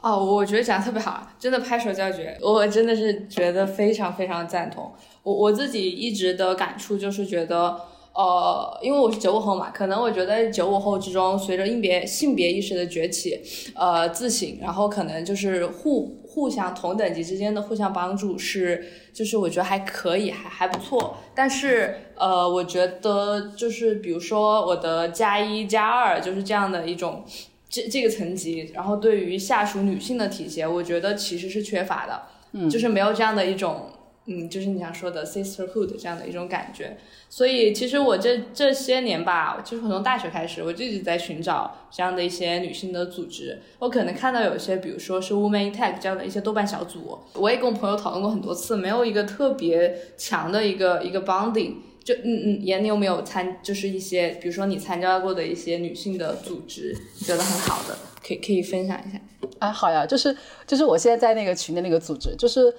[0.01, 4.91] 哦，我觉得讲的特别好，真的拍手叫绝，我真的是觉得非常非常赞同。
[5.21, 7.79] 我我自己一直的感触就是觉得。
[8.13, 13.39] 呃，因为我是九五后嘛，可能我觉得九五后之中，随着性别性别意识的崛起，
[13.73, 21.15] 呃，自省，然后可能就是互互相同等级之间的互相帮助是，就是我觉得还可以，还还不错。
[21.33, 27.23] 但是呃，我觉得就是比如说我的加一加二就是这样的一种
[27.69, 32.21] 这这个层级，然后对于下属女性的体现，我觉得其实是缺乏的，
[32.51, 33.87] 嗯，就是没有这样的一种。
[34.27, 36.95] 嗯，就是你想说的 sisterhood 这样的一种感觉，
[37.27, 43.59] 所以其实我这这些年吧，就是从大学开始，我就一直在寻找这样的一些女性的组织。
[43.79, 51.77] 我可能看到有些，比如说是 Women Tech 这样的一些豆瓣小组，我也跟我朋友讨论过很多次，没有一个特别强的一个一个 bonding。
[52.03, 59.19] 就嗯嗯，严，你有没有参，就是一些，比如说你参加过的一些女性的组织，觉得很好的，可以可以分享一下。
[59.59, 60.35] 啊，好呀，就是
[60.67, 62.71] 就是我现在在那个群的那个组织，就是。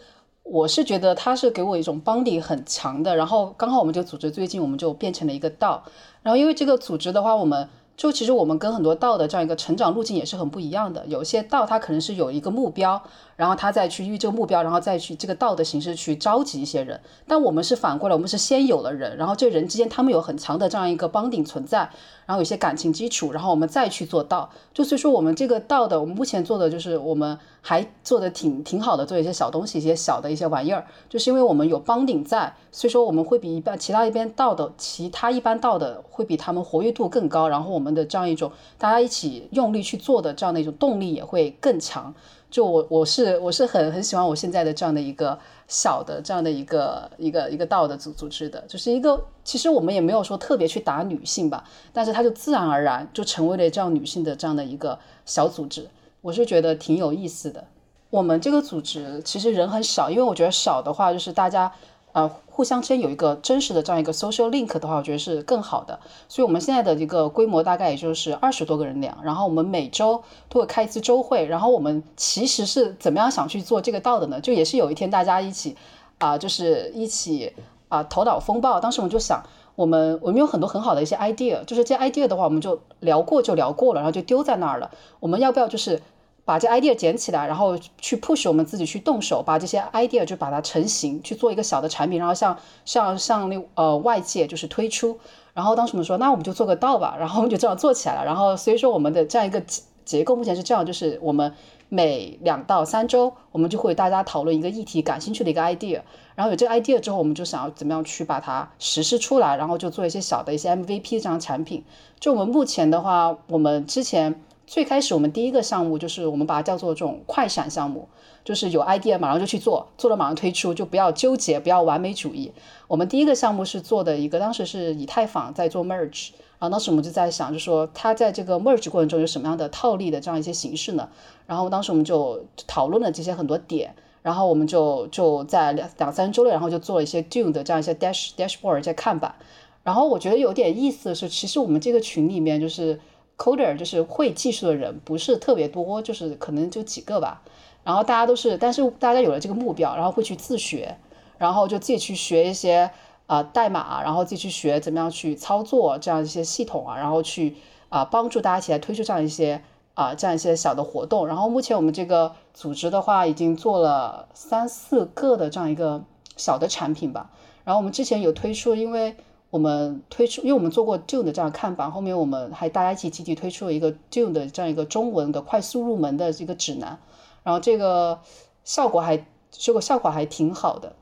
[0.42, 5.83] 我是觉得他是给我一种帮底很强的，然后刚好我们这个组织最近我们就变成了一个道，
[6.22, 13.02] 然后因为这个组织的话，我们就其实我们跟很多道的这样一个成长路径也是很不一样的，有些道它可能是有一个目标。
[13.35, 17.00] 然后他再去遇这个目标，然后再去这个道的形式去召集一些人。
[17.26, 21.78] 但我们是反过来，我们是先有了人，然后这人之间他们有很强的这样一个帮顶存在，
[22.24, 24.48] 然后有些感情基础，然后我们再去做道。
[24.72, 42.12] 就所以说我们这个道的，我们目前做的就是我们还做的挺挺好的，做一些小东西，一些小的一些玩意儿，就是因为我们有帮顶在，所以说我们会比一般其他一边道的其他一般道的会比他们活跃度更高，然后我们的这样一种大家一起用力去做的这样的一种动力也会更强。
[42.51, 55.88] 就我我是我是很很喜欢我现在的这样的一个小的这样的一个一个一个道的组组织的，就是一个其实我们也没有说特别去打女性吧，但是它就自然而然就成为了这样女性的这样的一个小组织，
[56.22, 57.66] 我是觉得挺有意思的。
[58.08, 61.70] 我们这个组织其实人很少，因为我觉得少的话就是大家。
[62.14, 65.98] 呃，互相之间有一个真实的这样一个 social link 的话，我觉得是更好的。
[66.28, 69.16] 所以，我们现在的一个规模大概也就是二十多个人量。
[69.22, 71.46] 然后，我们每周都会开一次周会。
[71.46, 74.38] 然后，我们其实是怎么样想去做这个道的呢？
[74.38, 75.74] 就也是有一天大家一起
[76.18, 77.54] 啊，就是一起
[77.88, 78.78] 啊头脑风暴。
[78.78, 79.42] 当时我们就想，
[79.74, 84.90] 我们我们有很多很好的一些 idea，就是这 idea 的话，我们就聊过就聊过了，然后就丢在那儿了。
[85.20, 86.00] 我们要不要就是？
[86.44, 95.16] 把这 idea 捡起来，然后去 push 我们自己去动手，把这些 idea 就把它成型，去做一个小的产品，然后向向向那呃外界就是推出。
[95.54, 98.24] 然后当时我们说，那我们就做个道吧，然后我们就这样做起来了。
[98.24, 99.62] 然后所以说我们的这样一个
[100.04, 101.54] 结构目前是这样，就是我们
[101.94, 106.00] 每两到三周，我们就会大家讨论一个议题感兴趣的一个 idea，
[106.35, 111.85] 然后有这个 idea 之后，我们就想要怎么样去把它实施出来，然后就做一些小的一些 MVP 这样产品。
[112.18, 114.40] 就我们目前的话，我们之前。
[114.64, 118.09] 最开始我们第一个项目就是我们把它叫做这种快闪项目，
[118.42, 122.50] 就是有 idea 马上就去做，做了马上推出，就不要纠结，不要完美主义。
[122.88, 126.31] 我们第一个项目是做的一个，当时是以太坊在做 merge，
[126.62, 131.09] 然后当时我们就在想，就说它在这个 merge 过程中有什么样的套利的这样一些形式呢？
[131.44, 139.35] 然后当时我们就讨论了这些很多点，然后我们就就在两两三周内，然后就做了一些 Dune 的这样一些 dash dashboard 一些看板。
[139.83, 143.01] 然后我觉得有点意思的是，其实我们这个群里面就是。
[143.38, 147.42] coder 就是会技术的人不是特别多，就是可能就几个吧。
[147.83, 150.96] 然后大家都是，但是大家有了这个目标，然后会去自学，
[151.38, 152.88] 然后就自己去学一些
[153.32, 157.56] 啊代码，然后自己去学怎么样去操作这样一些系统啊，然后去
[157.88, 159.62] 啊帮助大家一起来推出这样一些
[159.94, 161.26] 啊这样一些小的活动。
[161.26, 166.04] 然后目前我们这个组织的话，已经做了三四个的这样一个
[166.36, 167.30] 小的产品吧。
[167.64, 169.16] 然后我们之前有推出，因为。
[169.52, 176.98] 我们推出，因为我们做过 Dune 的这样看板，后面我们还大家一起集体推出了一个 Dune 的这样一个中文的快速入门的一个指南，
[177.42, 178.20] 然后这个
[178.64, 180.96] 效果还结果效果还挺好的。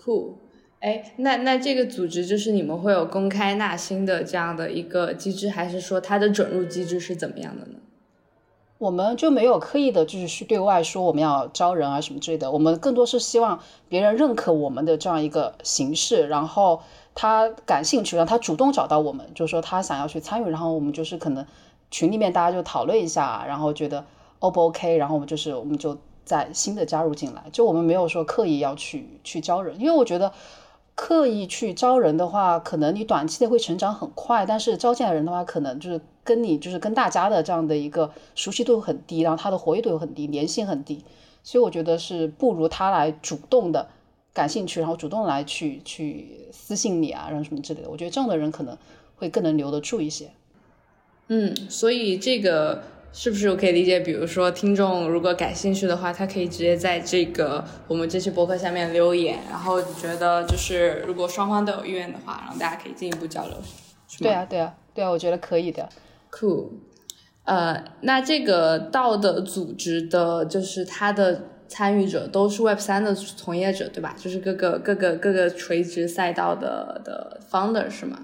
[0.00, 0.38] 酷，
[0.84, 7.78] 哎，那那这个组织就是你们会有公开纳新的这样的一个机制，还是说它的准入机制是怎么样的呢？
[8.76, 12.52] 我们就没有刻意的，就是去对外说我们要招人啊什么之类的。
[12.52, 13.58] 我们更多是希望
[13.88, 16.82] 别人认可我们的这样一个形式，然后
[17.14, 21.46] 他感兴趣，让他主动找到我们，就说他想要去参与，然后我们就是可能
[21.90, 24.04] 群里面大家就讨论一下，然后觉得
[24.40, 30.30] O 不 OK，然后我们就是我们就在新的加入进来，就我们没有说刻意要去去招人，因为我觉得
[30.94, 41.04] 刻意去招人的话，可能你短期内会成长很快，但是招进来人的话，可能就是跟你就是跟大家的这样的一个熟悉度很低，然后他的活跃度又很低，粘性很低，
[41.42, 43.88] 所以我觉得是不如他来主动的。
[44.32, 48.76] 感兴趣，然后主动来去去私信你啊，然后什么之类的，我觉得这样的人可能
[49.14, 50.28] 会更能留得住一些。
[51.28, 52.82] 嗯，所以这个
[53.14, 54.00] 是不是我可以理解？
[54.00, 63.56] 比如说，听众如果感兴趣的话，他可以直接在这个我们这期博客下面留言，然后觉得就是如果双方都有意愿的话，然后大家可以进一步交流。
[64.18, 65.88] 对啊，对啊，对啊，我觉得可以的。
[66.30, 66.70] Cool。
[67.44, 71.50] 呃，那这个道的组织的，就是它的。
[71.66, 74.14] 参与者都是 Web 三的从业者，对吧？
[74.18, 78.18] 就是各个各个各个垂直赛道的的 founder 是吗？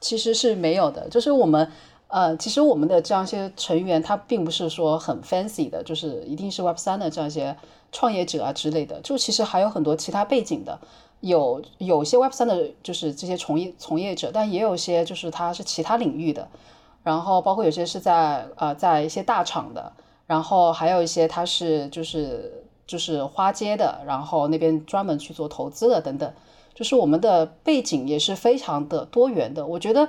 [0.00, 1.70] 其实是没有的，就是我们
[2.08, 7.56] 呃，其实我们的这样一些成员，他并不是说很 fancy 的，就是一定是 Web 三的这样一些
[7.92, 9.00] 创业者啊之类的。
[9.02, 10.78] 就其实还有很多其他背景的，
[11.20, 16.48] 有有些 Web 三的，就是这些从业从业者，但也有些就是他是其他领域的，
[17.02, 19.92] 然后包括有些是在呃在一些大厂的。
[20.26, 26.30] 然后还有一些他是就是就是花街的，然后那边专门去做投资的等等，
[26.74, 29.66] 就是我们的背景也是非常的多元的。
[29.66, 30.06] 我觉得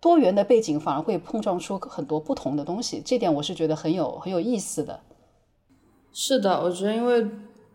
[0.00, 5.00] 多元的背景反而会碰撞出很多不同的东西，这点我是觉得很有很有意思的。
[6.12, 7.24] 是的，我觉得因为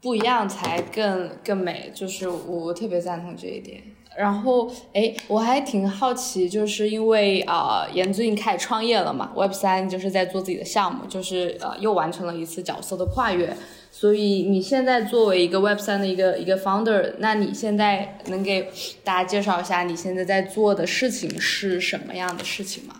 [0.01, 3.81] 不一样才更更美，就是我特别赞同这一点。
[4.17, 13.55] 然后，哎，我还挺好奇，就是因为啊，严最近开始创业了嘛，Web 三就是在做自己的项目，就是呃，又完成了一次角色的跨越。
[13.97, 18.69] 所以你现在作为一个 Web 三的一个一个 founder，那你现在能给
[19.05, 22.95] 大家介绍一下你现在在做的事情是什么样的事情吗？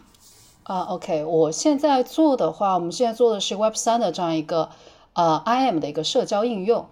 [0.64, 4.70] 啊，OK，我现在做的话，我们现在做的是 Web 三的这样一个
[5.12, 6.86] 呃 IM 的一个社交应用。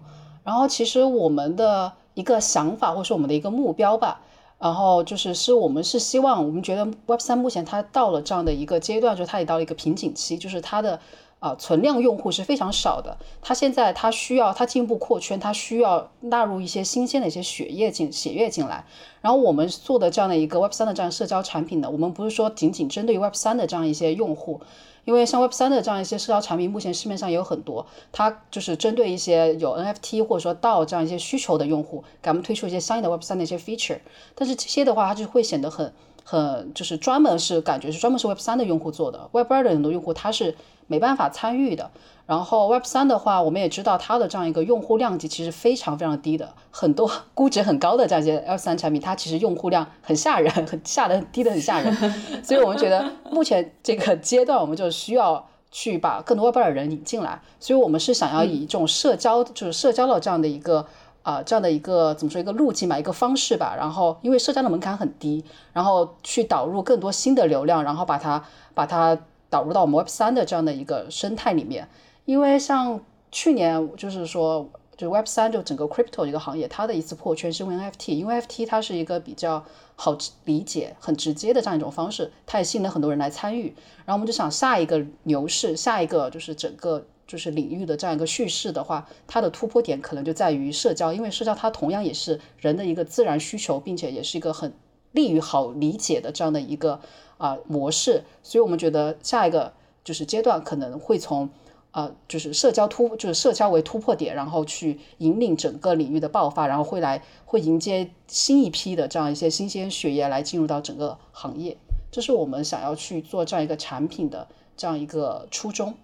[0.44, 1.92] 然后其实我们的。
[2.14, 4.20] 一个想法，或者说我们的一个目标吧，
[4.60, 11.00] 然后就是是我们是希望，我们觉得 Web 三目前它到了这样的一个阶段，就是它也到了一个瓶颈期，就是它的
[11.44, 18.86] 啊存量用户是非常少的，它现在它需要它进一步扩圈，它需要纳入一些新鲜的一些血液进血液进来，
[19.20, 24.62] 然后我们做的这样的一个 Web 三的这样社交产品呢，我们不是说仅仅针对 Web 三的这样一些用户。
[25.04, 33.98] 因为像 Web 三的这样一些社交产品，目前市面上也有很多，它就是针对一些有 NFT 或者说到这样一些需求的用户，给他们推出一些相应的 Web 三的一些 feature。
[34.34, 35.92] 但是这些的话，它就会显得很
[36.24, 40.56] 很就是专门是感觉是专门是 Web 三的用户做的，Web 二的很多用户他是
[40.86, 41.90] 没办法参与的。
[42.26, 51.94] 然后 Web 三的话，我们也知道它的这样一个用户量级其实非常非常低的，很多估值很高的这样一些 Web 三产品，它其实用户量很吓人，很吓得低的很吓人。
[52.42, 57.42] 所以我们觉得目前这个阶段，我们就需要去把更多 Web 二的人引进来。
[57.60, 60.86] 所以我们是想要以这种社交，就是社交的这样的一个
[61.22, 63.74] 啊这样的一个怎么说一个路径吧，一个方式吧。
[63.76, 69.18] 然后因为社交的门槛很低，然后去导入更多新的流量，然后把它把它
[69.54, 71.88] 导入到我们 Web 三的这样的一个生态里面。
[72.24, 73.00] 因为像
[73.30, 83.72] 去年就是说，就 Web 三就整个 crypto 一个行业，它的一次破圈是因为 NFT，因为 NFT 它是一个比较好理解、很直接的这样一种方式，它也吸引了很多人来参与。
[84.04, 94.72] 然后我们就想，下一个牛市，下一个就是整个就是领域的这样一个叙事的话，它的突破点可能就在于社交，因为社交它同样也是人的一个自然需求，并且也是一个很
[95.12, 97.00] 利于好理解的这样的一个
[97.44, 98.22] 啊模式。
[98.42, 99.72] 所以我们觉得下一个
[100.02, 101.48] 就是阶段可能会从。
[101.96, 111.76] 呃，就是社交突，就是社交为突破点，然后去引领整个领域的爆发，然后会来会迎接新一批的这样一些新鲜血液来进入到整个行业，
[112.10, 115.94] 这是我们想要去做这样一个产品的这样一个初衷。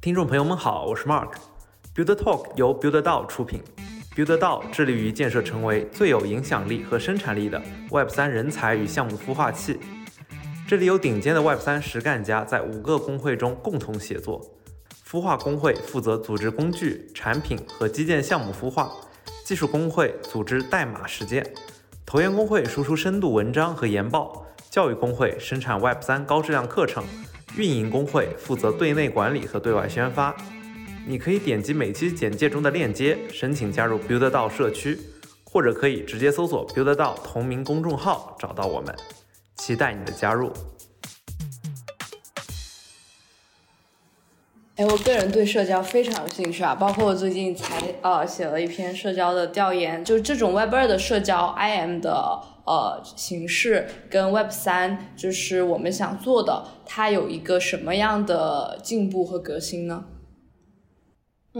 [0.00, 3.60] 听众朋友们好，我是 Mark，Build Talk 由 Build 道出品
[4.18, 7.62] ，Build 道致力于建设成为最有影响力和生产力的
[7.92, 9.78] Web 三人才与项目孵化器。
[10.66, 14.44] 这里有顶尖的 Web 三实干家在五个工会中共同协作，
[15.08, 18.90] 孵化工会负责组织工具、产品和基建项目孵化，
[19.44, 21.54] 技术工会组织代码实践，
[22.04, 27.04] 投研工会输出深度文章和研报，教育工会生产 Web 三高质量课程，
[27.56, 30.34] 运营工会负责对内管理和对外宣发。
[31.08, 35.00] 你可以点击每期简介中的链接申请加入 Build 道社区，
[35.42, 38.94] 或者可以直接搜索 Build 道同名公众号找到我们。
[39.56, 40.52] 期待你的加入。
[44.76, 52.12] 哎，我个人对社交非常有兴趣啊，包括我最近才呃写了一篇社交的调研，就是这种 Web 二的社交 IM 的
[52.66, 60.04] 呃形式跟 Web 三就是我们想做的，它有一个什么样的进步和革新呢？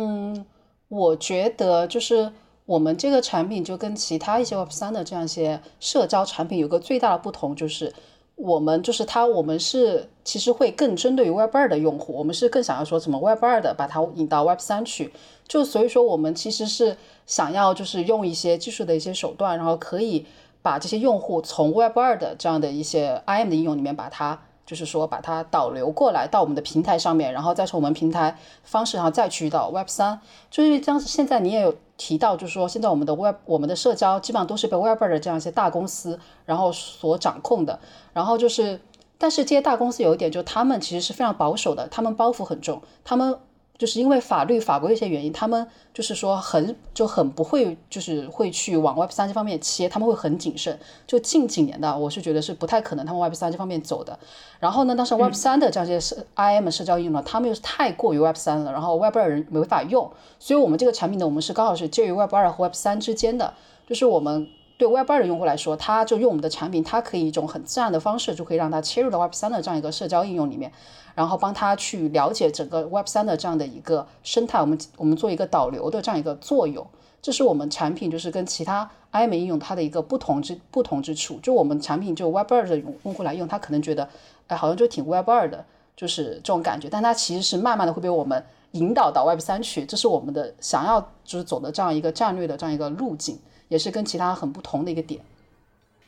[0.01, 0.47] 嗯，
[0.87, 2.31] 我觉得就是
[2.67, 7.93] 我们这个产品就跟其他一些 Web 三的这样一些社交产品有个最大的不同就是。
[8.37, 15.13] 我们就是它，我们是其实会更针对于 Web 二的用户，我们是更想要说什么 Web 二的，把它引到 Web 三去。
[15.49, 16.97] 就所以说，我们其实是
[17.27, 20.25] 想要就是用一些技术的一些手段，然后可以
[20.63, 24.41] 把这些用户从 Web 二的这样的一些 IM 的应用里面把它。
[24.69, 30.21] 就是说，把它导流过来到我们的平台上面，然后再从我们平台方式上再去到 Web 三。
[30.51, 37.81] 就是像现在你也有提到，就是说现在我们的 Web 我们的社交基本上都是被 Web 的这样一些大公司然后所掌控的。
[38.13, 38.79] 然后就是，
[39.17, 43.39] 但是这些大公司有一点，就是他们其实是非常保守的，他们包袱很重，他们。
[43.79, 45.65] 就是因为法律法规一些原因，他们
[45.95, 50.77] 就是说很就很不会，就是会去往 Web 三这方面切，他们会很谨慎。
[51.07, 54.19] 就近几年的，我是觉得是不太可能他们 Web 三这方面走的。
[54.59, 60.11] 然后呢，当时 Web 三的这样些社 IM 社交应用呢，他们又是太过于 Web 三了，然后 Web 二人没法用。
[60.41, 63.55] 所以我们这个产品呢，我们是刚好是介于 Web 二和 Web 三之间的，
[63.87, 64.49] 就是我们。
[64.79, 70.71] 对 Web 二的用户来说，他就用我们的产品，他可以一种很自然的方式，就可以让他切入到 Web 三的这样一个社交应用里面，
[71.17, 74.61] 然后帮他去了解整个 Web 三的这样的一个生态。
[74.61, 76.87] 我们我们做一个导流的这样一个作用，
[77.21, 81.41] 这是我们产品就是跟其他 IM 应用它的一个不同之不同之处。
[81.41, 84.09] 就我们产品就 Web 二的用用户来用，他可能觉得，
[84.47, 85.65] 哎，好像就挺 Web 二的，
[85.97, 86.89] 就是这种感觉。
[86.89, 95.21] 但它其实是慢慢的会被我们引导到 Web 三去，这是我们的想要就是走的这样一个战略的这样一个路径，也是跟其他很不同的一个点。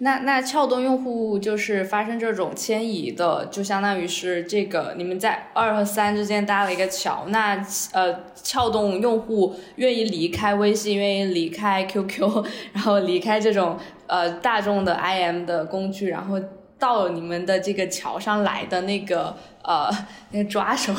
[0.02, 7.26] 那那撬动用户就是发生这种迁移的，就相当于是这个你们在二和三之间搭了一个桥。
[7.28, 16.40] 那呃，撬动用户愿意离开微信，愿意离开 QQ， 然后离开这种呃大众的 IM 的工具，然后
[16.78, 19.90] 到你们的这个桥上来的那个呃
[20.30, 20.94] 那个抓手，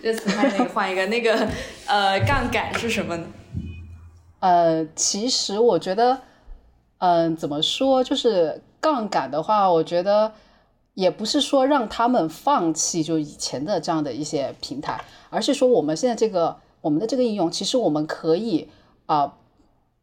[0.00, 1.48] 这词还得换一个，那个
[1.84, 3.24] 呃杠杆是什么呢？
[4.40, 6.20] 呃，其实我觉得。
[6.98, 8.02] 嗯，怎么说？
[8.02, 10.32] 就是杠杆的话，我觉得
[10.94, 18.70] 也不是说让他们放弃就以前的这样的一些平台，而是说我们现在这个我们的这个应用，其实我们可以
[19.04, 19.34] 啊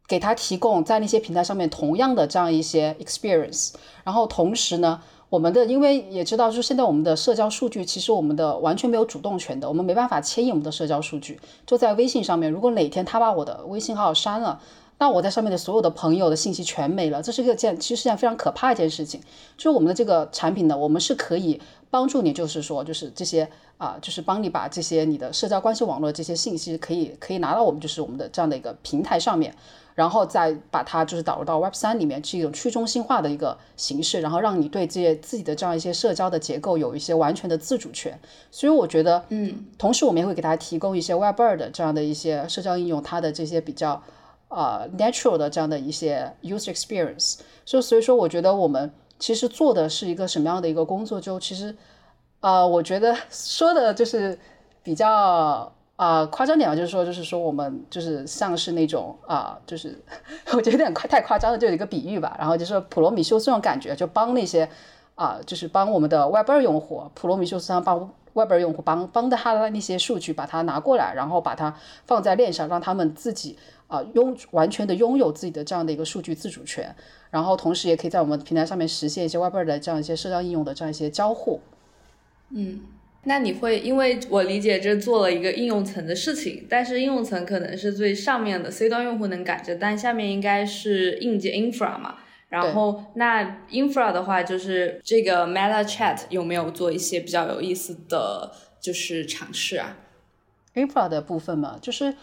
[0.06, 3.72] 给他提供在那些平台上面同样的这样一些 experience。
[4.04, 5.02] 然后同时呢，
[5.34, 12.48] 我们的因为也知道，就是现在我们的社交数据，其实我们的完全没有主动权的，我们没办法牵引我们的社交数据，就在微信上面。
[12.52, 14.60] 如果哪天他把我的微信号删了。
[14.96, 19.20] 那我在上面的所有的朋友的信息全没了，这是个件，其实是件非常可怕一件事情。
[19.56, 21.60] 就是我们的这个产品呢，我们是可以
[21.90, 29.52] 帮助你，就是说，就是这些啊，就是帮你把这些你的社交关系网络这些信息可以可以拿到我们就是我们的这样的一个平台上面，
[29.94, 38.18] 然后再把它就是导入到 Web 三里面，是一种去中心化的一个形式，然后让你对这些自己的这样一些社交的结构有一些完全的自主权。
[38.50, 44.02] 所以我觉得，嗯，同时我们也会给大家提供一些 Web 二的这样的一些社交应用，它的这些比较。
[44.48, 48.88] 呃，natural 的这样的一些 user experience，就所以说，我觉得我们
[49.18, 51.20] 其实做的是一个什么样的一个工作？
[51.20, 51.74] 就其实，
[52.38, 54.38] 呃，我觉得说的就是
[54.84, 59.98] 比较啊夸张点啊，就是说，就是说我们就是像是那种啊，就是
[60.52, 62.36] 我觉得有点夸太夸张了，就有一个比喻吧。
[62.38, 64.68] 然后就是普罗米修斯那种感觉，就帮那些
[65.14, 71.74] 啊，就是帮我们的 Web 二用户，普罗米修斯上帮 Web 二用户帮帮的他的那些数据，把它拿过来，然后把它
[72.06, 73.58] 放在链上，让他们自己。
[73.86, 76.96] 啊，拥完全的拥有自己的这样的一个数据自主权，
[77.30, 81.60] 然后同时也可以在我们平台上面实现一些 Web 二的这样一些社交应用的这样一些交互。
[82.48, 82.80] 嗯，
[83.24, 92.16] 那你会因为我理解这做了一个应用层的事情，但是应用层可能是最上面的 C 端用户能感知，但下面应该是硬件 infra 嘛。
[92.48, 99.96] 然后那 infra 的话，就是这个 Meta Chat 有没有做一些比较有意思的就是尝试啊
[100.74, 102.14] ？infra 的部分嘛，就是。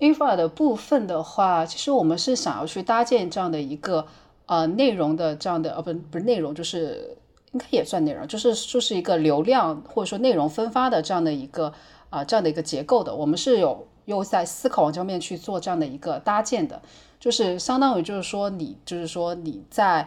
[0.00, 4.04] infra 的部分的话，其实我们是想要去搭建这样的一个
[4.46, 7.16] 呃内容的这样的呃不不是内容，就是
[7.54, 11.72] 应该也算内容，就是就是一个流量或者说内容分发的这样的一个
[12.10, 13.14] 啊这样的一个结构的。
[13.14, 16.82] 我们是有又在思考往这方面去做这样的一个搭建的，
[17.18, 20.06] 就是相当于就是说你就是说你在。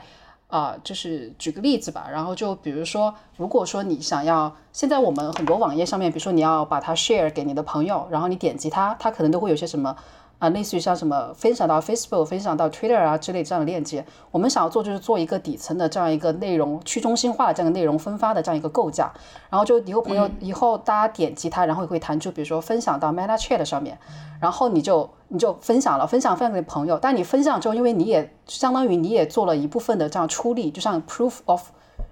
[0.50, 9.94] 啊，就是举个例子吧，然后就比如说，如果说你想要，现在我们很多网页上面，比如说你要把它 share 给你的朋友，然后你点击它，它可能都会有些什么
[10.40, 19.12] 啊，类似于像什么分享到 Facebook、分享到 Twitter 啊之类这样的链接，我们想要做就是做一个底层的这样一个内容去中心化的这样一个内容分发的这样一个构架，
[19.50, 23.98] 然后就以后朋友以后大家点击它，然后会弹出，比如说分享到 Meta Chat 上面，
[24.40, 31.70] 然后你就你就分享了，分享分享给朋友，但你分享之后，因为你也相当于你也做了一部分的这样出力，就像 Proof of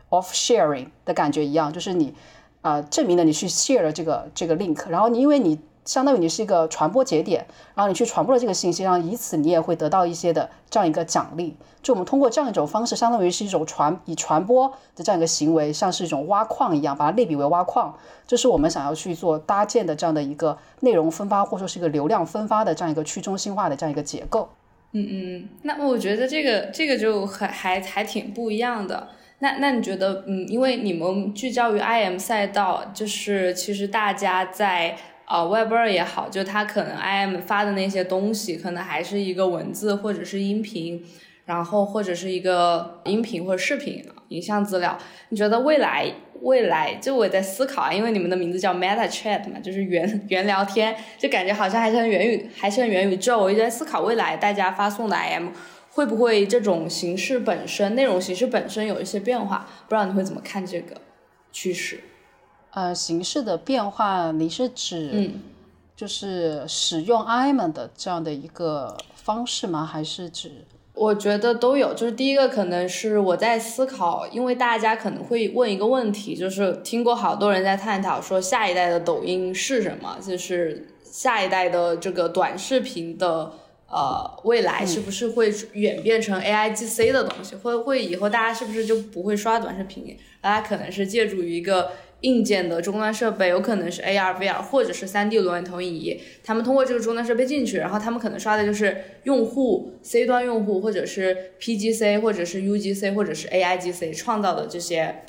[0.09, 2.15] of Sharing 的感觉一样，就是你
[2.61, 5.59] 啊证明了你去 share 了这个这个 link，然后你因为你。
[5.86, 11.55] 相当于你是一个传播节点，然后你去传播了这个信息，然后以此你也会得到一些的这样一个奖励。
[11.83, 24.49] 就我们通过这样一种方式，相当于是一种传以传播的这样一个行为，像是一种挖矿一样，把它类比为挖矿，这是我们想要去做搭建的这样的一个内容分发，或者说是一个流量分发的这样一个去中心化的这样一个结构。
[24.93, 29.09] 嗯嗯，那我觉得这个这个就还还还挺不一样的。
[29.39, 34.97] 那那你觉得，嗯，因为你们聚焦于 IM 赛道，就是其实大家在。
[35.26, 41.03] 啊，Web 二也好，就它可能 IM 发的那些东西，可能还是一个文字或者是音频，
[41.45, 44.97] 然后或者是一个音频或者视频影像资料。
[45.30, 46.11] 你觉得未来
[46.41, 53.41] 未来，就我也在思考啊，因为你们的名字叫 Meta Chat 嘛，就是元元聊天，就感觉好像还像元宇，还是很元宇宙。
[53.41, 55.47] 我一直在思考未来大家发送的 IM
[55.89, 60.97] 会不会这种形式本身，内容形式本身有一些变化，不知道你会怎么看这个
[61.51, 61.99] 趋势？
[62.76, 65.32] 呃，形式的变化，你是指，
[65.95, 69.86] 就是使用 IM 的这样的一个方式吗？
[69.86, 70.51] 还是指？
[70.93, 71.93] 我觉得都有。
[71.93, 80.17] 就是第一个，可能是我在思考，因为大家可能会问一个问题，就是听过好多人在探讨说，下一代的抖音是什么？
[80.21, 83.53] 就是下一代的这个短视频的
[83.88, 87.55] 呃未来是不是会演变成 AIGC 的东西？
[87.55, 90.17] 会会以后大家是不是就不会刷短视频？
[90.41, 91.89] 大家可能是借助于一个。
[92.26, 105.23] 硬件的终端设备有可能是 AR、VR 或者是 3D 裸眼投影仪，他们通过这个终端设备进去，然后他们可能刷的就是用户 C 端用户，或者是 PGC，或者是 UGC，或者是 AIGC 创造的这些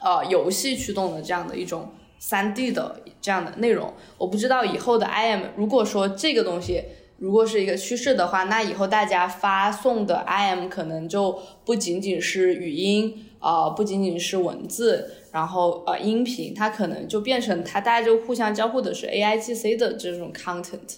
[0.00, 3.94] 呃游戏驱动的这样的一种 3D 的这样的内容。
[4.18, 6.82] 我不知道以后的 IM，如果说这个东西
[7.18, 15.10] 如果是一个趋势的话，那以后大家发送的 IM 可能就不仅仅是语音，呃，不仅仅是文字。
[15.32, 20.96] 然后呃，音频它可能就变成它，大家就互相交互的是 AIGC 的这种 content。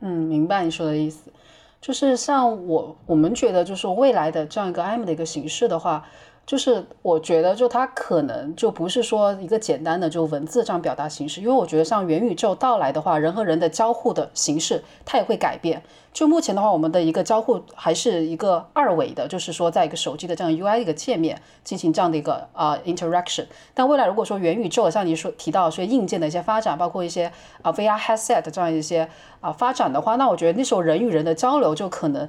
[0.00, 1.30] 嗯，明白你说的意思，
[1.80, 6.06] 就是像我我们觉得，就是未来的这样一个 M 的一个形式的话。
[6.44, 15.82] 就是我觉得，就它可能就不是说一个简单的就文字这样表达形式，因为我觉得像元宇宙到来的话，人和人的交互的形式它也会改变。
[16.12, 23.46] 就目前的话，我们的一个交互还是一个二维的，就是说在一个手机的这样 UI 一个界面进行这样的一个啊 interaction。
[23.72, 27.32] 但未来如果说元宇宙，像你说提到说硬件的一些发展，包括一些
[27.62, 29.08] 啊 VR headset 这样一些
[29.40, 32.28] 啊发展的话，那我觉得那时候人与人的交流就可能。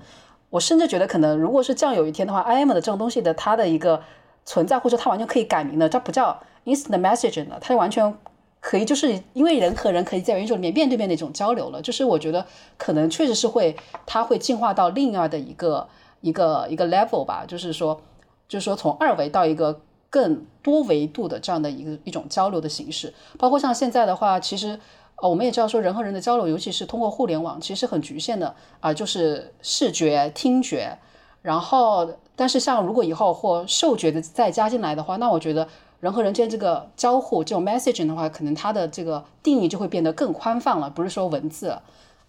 [0.54, 4.00] 我甚至觉得，可能如果是这样，有一天的话，IM 的这种东西的它的一个
[4.46, 8.16] 存在，或者它完全可以改名的，它不叫 instant messaging 了，它完全
[8.60, 11.82] 可以就是因为人和人可以在元宇宙里面面对面的一种交流了。
[11.82, 12.46] 就是我觉得
[12.78, 13.76] 可能确实是会，
[14.06, 15.88] 它会进化到另外的一个
[16.22, 17.46] 一个一个 level 吧。
[17.48, 18.00] 就是说，
[18.48, 19.82] 就是说从二维到一个
[20.12, 23.12] 更多维度的这样的一个一种交流的形式。
[23.40, 24.80] 包括像现在的话，其实。
[25.24, 30.98] 啊，我们也知道说人和人的交流，尤其是通过互联网，其实很局限的啊，就是视觉、听觉。
[31.42, 35.66] 然后，但是像如果以后或嗅觉的再加进来的话，那我觉得
[36.02, 41.80] 人和人之间这个交互这种 messaging 的话，可能它的这个定义就会变得更宽泛了，不是说文字，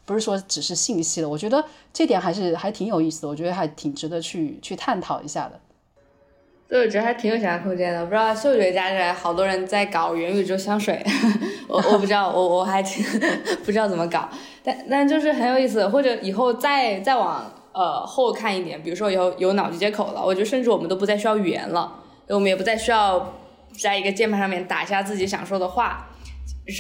[0.05, 1.29] 不是说只是信息了。
[1.29, 5.59] 我觉得这点还是还挺有意思的，我觉得还挺值得去去探讨一下的。
[6.67, 8.03] 对，我觉得还挺有想象空间的。
[8.05, 11.01] 不知道嗅觉加起来，好多人在搞元宇宙香水，
[11.69, 13.05] 我我不知道，我我还挺
[13.65, 14.29] 不知道怎么搞。
[14.65, 21.93] 但但就是很有意思，或者以后再再往呃后看一点，比如说以后有脑机接口了，我觉得甚至我们都不再需要语言了，
[22.29, 23.35] 我们也不再需要
[23.79, 26.09] 在一个键盘上面打下自己想说的话，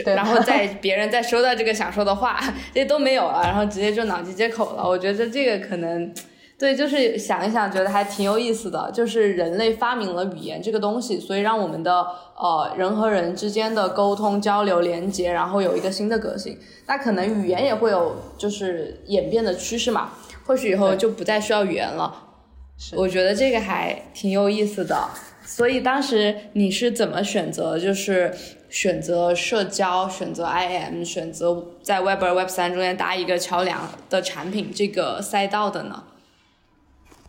[0.06, 2.40] 然后在别人再收到这个想说的话，
[2.72, 4.82] 这些都没有了，然后直接就脑机接口了。
[4.82, 6.12] 我觉得这个可能。
[6.56, 8.90] 对，就是想一想，觉得还挺有意思的。
[8.92, 16.56] 就是人类发明了语言这个东西，所以让我们的呃人和人之间的沟通、交流、连接，然后有一个新的革新。
[16.86, 20.10] 那可能语言也会有就是演变的趋势嘛？
[20.46, 22.14] 或许以后就不再需要语言了。
[22.96, 25.08] 我觉得这个还挺有意思的。
[25.44, 27.78] 所以当时你是怎么选择？
[27.78, 28.32] 就是
[28.70, 36.02] 选择社交、选择 IM、选择在 Web 二、Web 三中间搭一个桥梁的产品这个赛道的呢？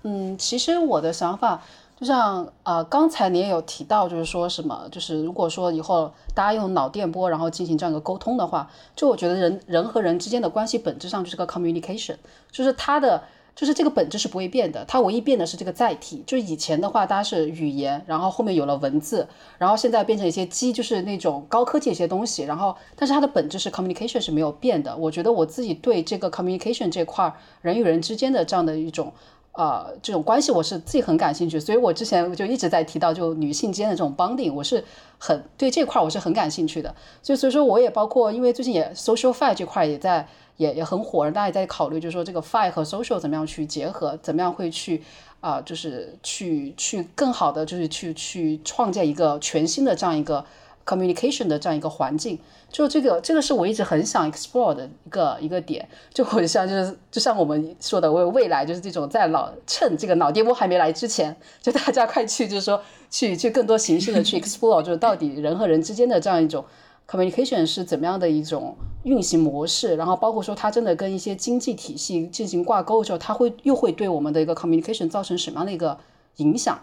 [0.08, 1.64] 嗯，其实我的想法
[2.00, 12.18] 就像呃，刚才你也有提到，就是说什么，就是如果说以后大家用脑电波，然后进行这样一个沟通的话，就我觉得人人和人之间的关系本质上就是个 communication，
[12.52, 13.24] 就是它的
[13.56, 16.24] 就是这个本质是不会变的，它唯一变的是这个载体。
[16.28, 19.28] 就是以前的话，大家是语言，然后后面有了文字，
[19.58, 24.96] 然后现在变成一些机，就是那种高科技一些东西，然后但是它的本质是 communication 是没有变的。
[24.96, 29.12] 我觉得我自己对这个 communication 这块人与人之间的这样的一种。
[29.58, 34.84] 呃，这种关系我是自己很感兴趣，所以我之前就一直在提到，就女性间的这种 bonding，我是
[35.18, 36.94] 很对这块我是很感兴趣的。
[37.24, 40.28] 所以所以说我也包括，因为最近也 social fi 这块也在
[40.58, 45.02] 也也很火，大家也在考虑，就是说这个 fi 和 social 怎么样去结合，怎么样会去
[45.40, 50.46] 啊，就是去去更好的就是去去创建一个全新的这样一个。
[50.86, 52.38] Communication 的这样一个环境，
[52.70, 62.80] 就这个这个是我一直很想 explore 的一个一个点，就我像就是就像我们说的，为未来就是这种在脑趁这个脑电波还没来之前，就大家快去就是说
[63.10, 66.64] 去去更多形式的去 explore，就是到底人和人之间的这样一种
[67.10, 75.98] communication 是怎么样的一种运行模式，然后包括说它真的跟一些经济体系进行挂钩之后，它会又会对我们的一个 communication 造成什么样的一个
[76.36, 76.80] 影响？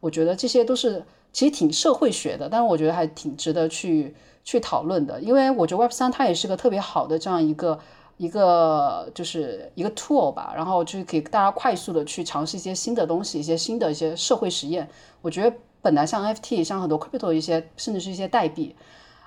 [0.00, 1.04] 我觉得这些都是。
[1.34, 4.14] 其实挺社会学的，但是我觉得还挺值得去
[4.44, 7.78] 去讨论的，因为我觉得 Web 三它也是个特别好的这样一个
[8.16, 14.88] 一个就是一个 tool 吧，然后就是给大家快速的去尝试一些新的东西，一些新的一些社会实验。
[15.20, 18.76] 我觉得本来像 NFT，像很多 crypto 一些，甚至是一些代币，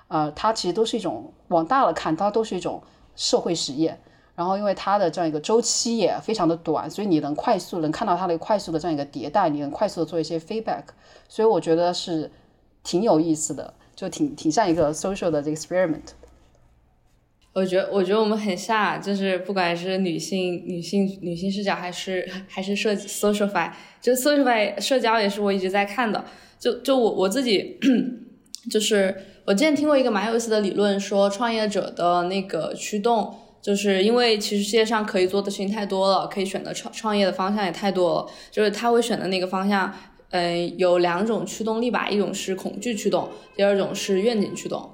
[0.07, 2.81] 呃，它其实都是一种往大了看，它都是一种
[3.17, 3.99] 社会实验。
[4.37, 10.83] 然后，因为它的这样一个周期也非常的短，所以你能快速能看到它的快速的这样一个迭代，你能快速的做一些 feedback，
[11.27, 12.29] 所以我觉得是
[12.83, 16.09] 挺有意思的，就挺挺像一个 social 的这个 experiment。
[17.53, 26.23] 我觉得，我觉得我们很像，就是不管是女性、女性、女性视角，还是还是社 socialify，就 socialify 社交也是我一直在看的。
[26.59, 27.79] 就就我我自己，
[28.69, 29.15] 就是
[29.45, 33.35] 我之前听过一个蛮有意思的理论，说创业者的那个驱动。
[33.67, 38.27] 就是因为其实世界上可以做的事情太多了，可以选择创创业的方向也太多了。
[38.49, 39.93] 就是他会选的那个方向，
[40.29, 44.89] 嗯，有两种驱动力吧，一种是恐惧驱动，第二种是愿景驱动。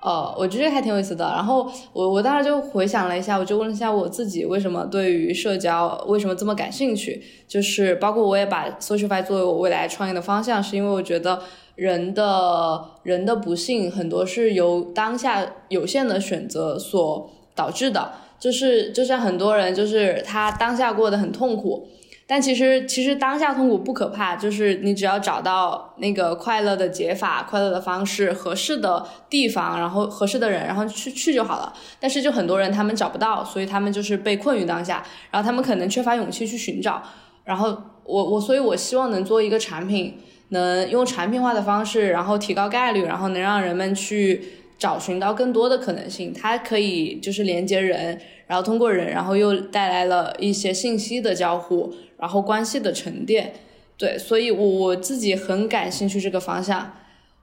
[0.00, 1.26] 呃，我觉得还挺有意思的。
[1.26, 7.22] 然后我我当时就回想了一下，我就问了一下我自己，为什么对于社交为什么这么感兴趣？
[7.46, 11.42] 就是包括我也把 socialify 作为我未来创业的方向，是因为我觉得
[11.74, 17.30] 人的人的不幸很多是由当下有限的选择所。
[17.54, 21.88] 导致的，就是就像很多人，就是他当下过得很痛苦，
[22.26, 31.72] 但其实其实当下痛苦不可怕，就是你只要找到那个快乐的解法、快乐的方式、合适的地方，然后合适的人，然后去去就好了。
[32.00, 37.02] 但是就很多人他们找不到，所以他们就是被困于当下，然后他们可能缺乏勇气去寻找。
[37.44, 44.63] 然后我我所以，我希望能做一个产品，能用产品化的方式，然后提高概率，然后能让人们去。
[44.78, 53.54] 找寻到更多的可能性，它可以就是连接人，然后通过人，然后又带来了一些信息的交互，然后关系的沉淀。
[53.96, 56.92] 对，所以我我自己很感兴趣这个方向，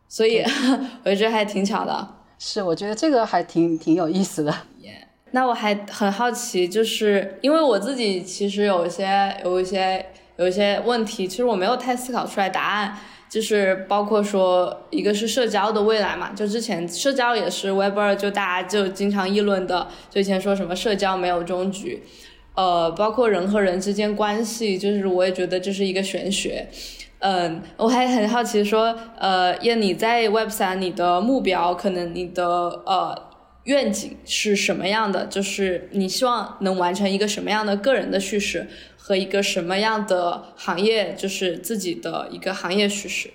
[0.07, 0.43] 所以
[1.05, 2.15] 我觉得还挺巧的。
[2.37, 4.53] 是，我觉得这个还挺挺有意思的。
[5.33, 10.05] 那我还很好奇，就是因为我自己其实有一些有一些
[10.35, 12.97] 有一些问题，其实我没有太思考出来答案。
[13.31, 22.03] 就是包括说，一个是社交的未来嘛，就之前社交也是 Web 二，就大家就经常议论的，就以前说什么社交没有终局，
[22.55, 26.67] 呃，包括人和人之间关系，就是我也觉得这是一个玄学，
[27.19, 32.45] 嗯，我还很好奇说，呃，叶你在 Web 三，你的目标可能你的
[32.85, 33.17] 呃
[33.63, 35.27] 愿景是什么样的？
[35.27, 38.67] 就是你希望能完成一个什么样的个人的叙事？
[39.03, 43.31] 和一个什么样的行业，就是自己的一个行业趋势。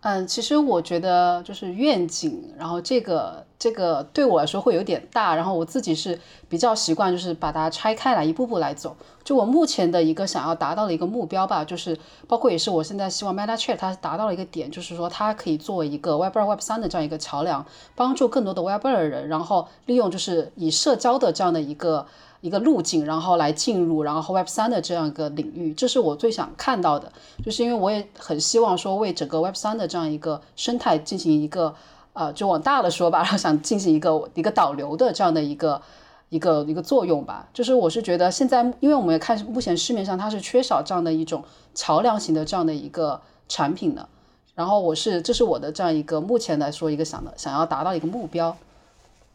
[0.00, 8.96] 嗯，其实我觉得就是愿景，然后这个这个对我来说会有点大，然后我自己是比较习惯，就是把它拆开来一步步来走。
[9.22, 11.96] 就我目前的一个想要达到的一个目标吧，就是
[12.26, 22.04] 包括也是我现在希望 Meta Chat 它达到了一个点，就是说它可以作为一个 Web 二 Web 三的这样一个桥梁，帮助更多的 Web 二的人，然后利用就是以社交的这样的一个。
[22.42, 27.12] 一个路径，然后来进入，然后 Web 三的这样一个领域，这是我最想看到的。
[27.44, 31.76] 就是因为我也很希望说，为整个 Web 三的这样一个生态进行一个，
[32.14, 35.80] 呃，就往大了说吧，然后想进行一个一个导流的这样的一个
[36.28, 37.48] 一个一个作用吧。
[37.52, 41.42] 就是我是觉得现在，因为我们看目前市面上它是缺少这样的一种
[41.74, 44.08] 桥梁型的这样的一个产品的。
[44.54, 48.56] 然后我是，这是我的这样一个目前来说一个想的想要达到一个目标。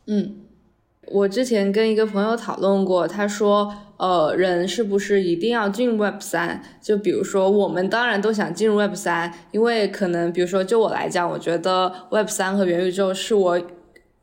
[0.06, 0.38] 嗯。
[1.10, 6.62] 我之前跟一个朋友讨论过，他说，呃，人是不是一定要进入 Web 三？
[6.82, 13.62] 就比如说，我们当然都想进入 Web 三，因为可能，比如说，就我来讲，我觉得 Web 三和元宇宙是我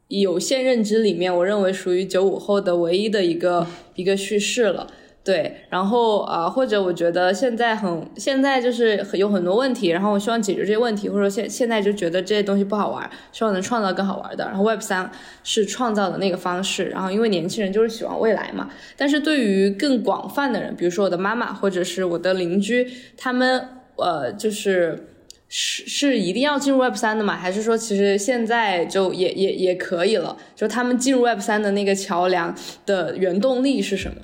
[0.09, 4.87] 有限认知里面，我认为属于九五后的唯一的一个一个叙事了。
[5.25, 14.45] 对，然后啊，或者我觉得现在很现在就是有很多问题，然后我希望解决这些问题，或者现现在就觉得这些东西不好玩，希望能创造更好玩的。
[14.45, 15.11] 然后 Web 三
[15.43, 18.69] 是创造的那个方式，然后因为年轻人就是喜欢未来嘛。
[18.99, 23.67] 但是对于更广泛的人，比如说我的妈妈或者是我的邻居，他们
[23.97, 25.09] 呃就是
[25.49, 27.35] 是是一定要进入 Web 三的嘛？
[27.35, 30.37] 还是说其实现在就也也也可以了？
[30.55, 32.55] 就他们进入 Web 三的那个桥梁
[32.85, 34.17] 的原动力是什么？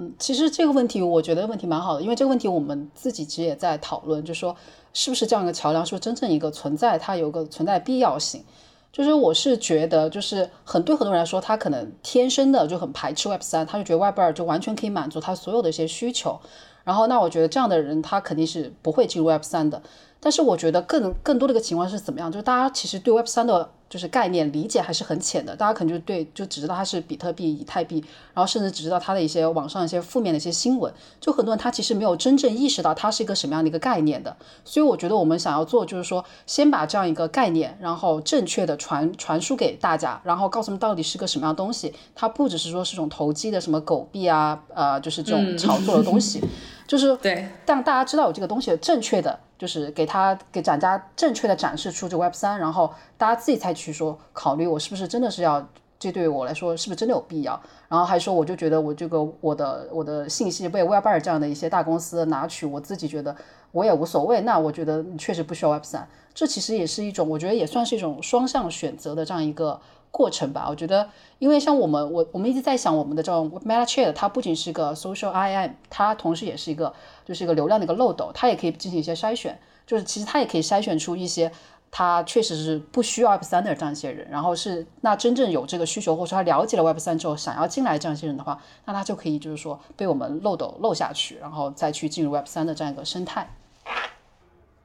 [0.00, 4.54] 嗯，其实这个问题我觉得问题蛮好的，因为这个问题我们自己其实也在讨论，就是说
[4.94, 8.44] 是不是这样一个桥梁，是不是真正一个存在，它有个存在必要性。
[8.92, 16.40] 就是我是觉得，就是很对很多人来说，他可能天生的就很排斥 Web 三，他就觉得 Web 二就完全可以满足他所有的一些需求。
[16.84, 19.82] 然后那我觉得这样的人他肯定是不会进入 Web 三的。
[20.20, 22.32] 但是我觉得更更多的一个情况是怎么样？
[22.32, 23.70] 就是大家其实对 Web 三的。
[23.88, 34.36] 就是概念理解还是很浅的，大家可能就对就只知道它是比特币、以太币，然后甚至只知道它的一些网上一些负面的一些新闻，就很多人他其实没有真正意识到它是一个什么样的一个概念的。
[34.64, 41.92] 所以我觉得我们想要做就是说，先把这样一个概念，然后正确的传传输给大家，然后告诉他们到底是个什么样的东西。
[42.14, 46.42] 它不只是说是种投机的什么狗币啊，呃，就是这种炒作的东西，
[46.88, 49.38] 就是对，让大家知道有这个东西的正确的。
[49.58, 55.68] 就是给他给展家正确的展示出这 Web 三，然后大家自己才去说考虑我是不是真的是要
[55.98, 57.60] 这对于我来说是不是真的有必要？
[57.88, 63.34] 然后还说我就觉得我这个我的我的信息被 Web 二这样的一些大公司拿取，我自己觉得
[63.72, 64.40] 我也无所谓。
[64.42, 69.80] 那我觉得你确实不需要 Web 三，这其实也是一种我觉得也算是一种双向选择的这样一个。
[70.10, 76.92] 过程吧，我觉得，因为像我们，我我们一直在想，我们的这种 Meta Chat，它不仅是一个 social IM，它同时也是一个，
[77.24, 81.52] 就是一个流量的一个漏斗，它也可以进行一些筛选，就是其实它也可以筛选出一些，
[81.90, 93.54] 它确实是不需要 Web 三的这样一些人，然后是那真正有这个需求，或者说他了解了 Web 三之后想要进来这样一些人的话，那他就可以就是说被我们漏斗漏下去，然后再去进入 Web 三的这样一个生态。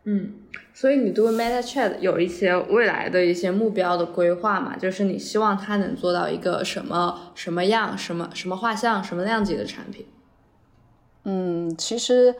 [0.06, 0.34] 嗯，
[0.74, 4.76] 所以你对 Meta Chat 有一些未来的一些目标的规划嘛？
[4.76, 10.06] 就是你希望它能做到一个什么什么样、什么什么画像、什么量级的产品？
[11.24, 12.36] 嗯，其实，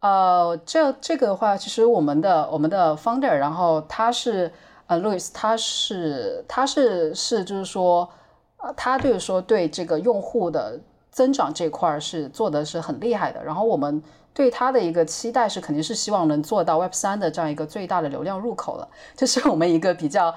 [0.00, 4.50] 呃，这这个的话，其实我们的我们的 founder，然后他是
[4.88, 8.10] 呃，Louis，他是他是是就是说，
[8.56, 10.80] 呃，他就是说对这个用户的
[11.12, 14.02] 增长这块是做的是很厉害的，然后我们。
[14.36, 20.34] 对他的一个期待是，肯定是希望能做到 Web 三的这样一个最大的流量入口了，这是我们一个比较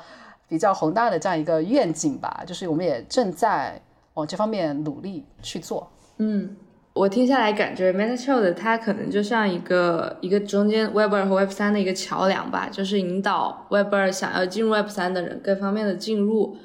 [0.48, 2.42] 比较宏大的这样一个愿景吧。
[2.48, 3.82] 就是我们也正在
[4.14, 5.92] 往这方面努力去做。
[6.16, 6.56] 嗯，
[6.94, 16.56] 我听下来感觉 Meta c h o 的它可能就像一个一个中间 Web 二和 Web 三的一个桥梁吧，就是引导 Web 二想要进入 Web 三的人各方面的进入。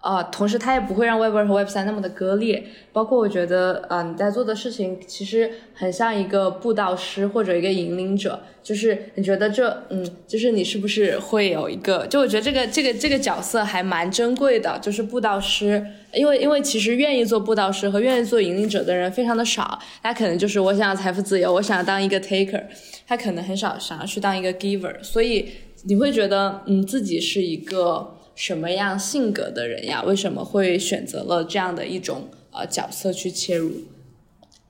[0.00, 2.64] 啊，同时它也不会让 Web 二和 Web 三那么的割裂。
[2.92, 8.40] 包括我觉得，啊，你在做的事情其实很像一个布道师或者一个引领者。
[8.62, 12.06] 就是你觉得这，嗯，就是你是不是会有一个？
[12.06, 15.84] 就我觉得这个这个这个角色还蛮珍贵的，就是布道师。
[16.12, 19.78] 因为因为其实愿意做布道师和愿意做引领者的人非常的少。
[20.02, 22.62] 他可能就是我想要财富自由，我想要当一个 taker，
[23.06, 25.02] 他可能很少想要去当一个 giver。
[25.02, 25.48] 所以
[25.84, 28.14] 你会觉得，嗯，自己是一个。
[28.38, 30.00] 什么样性格的人呀？
[30.06, 33.72] 为什么会选择了这样的一种呃角色去切入？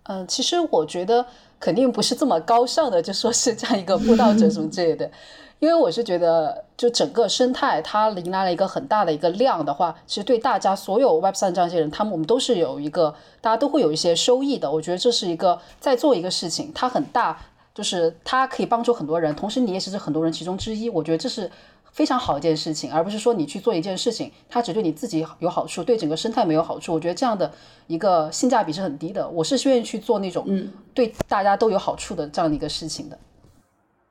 [0.04, 1.26] 嗯，其实我觉得
[1.60, 5.10] 肯定不是这么高尚的，就说是这样一个布道者什么之类的。
[5.60, 14.72] 因为我是觉得，就整个生态它迎来了一个很大的一个量的话，其实对大家所有 Web 三这样一些人，他们我们都是有一个大家都会有一些收益的。
[14.72, 17.38] 我觉得这是一个在做一个事情，它很大，
[17.74, 20.88] 就是它可以帮助很多人，同时你也是这很多人其中之一。
[20.88, 21.50] 我觉得这是。
[21.92, 26.94] 非常好一件事情，而不是说你去做一件事情，它只对你自己有好处，对整个生态没有好处。
[26.94, 27.50] 我觉得这样的
[27.86, 29.28] 一个性价比是很低的。
[29.28, 33.18] 我是愿意去做那种嗯对大家都有好处的这样的一个事情的。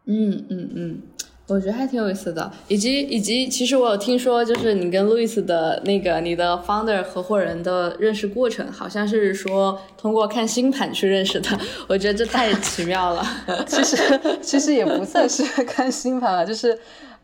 [0.05, 1.01] 嗯嗯嗯，
[1.47, 2.51] 我觉得还挺有意思的。
[2.67, 11.49] 以及以及，其实我有听说，就是你跟路易斯的那个你的 founder 合伙人的认识过程，好像是说通过看星盘去认识的。
[11.88, 13.25] 我觉得这太奇妙了。
[13.67, 13.97] 其实
[14.41, 16.78] 其实也不算是看星盘了，就是。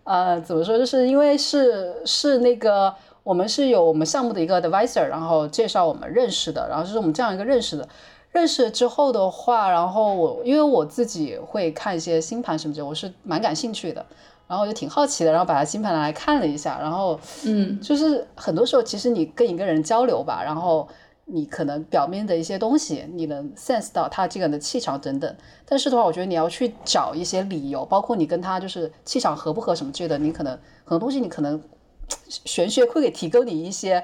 [0.04, 0.78] 呃，怎么说？
[0.78, 2.93] 就是因为是是那个
[3.24, 7.88] 我们是有我们项目的一个 advisor，然后介绍我们认识的，然后就是我们这样一个认识的。
[8.32, 14.06] 认识之后的话，然后我因为我自己会看一些星盘什么的，我是蛮感兴趣的。
[14.45, 20.88] 然后我就挺好奇的，然后把他星盘拿来看了一下，然后嗯，就是很多时候其实你跟一个人交流吧，然后
[21.26, 30.53] 你可能表面的一些东西你能 sense 到他这个人的气场等等，但是的话，我觉得你要去找一些理由，包括你跟他就是气场合不合什么之类的，你可能
[30.84, 31.61] 很多东西你可能
[32.28, 34.03] 玄学会给提供你一些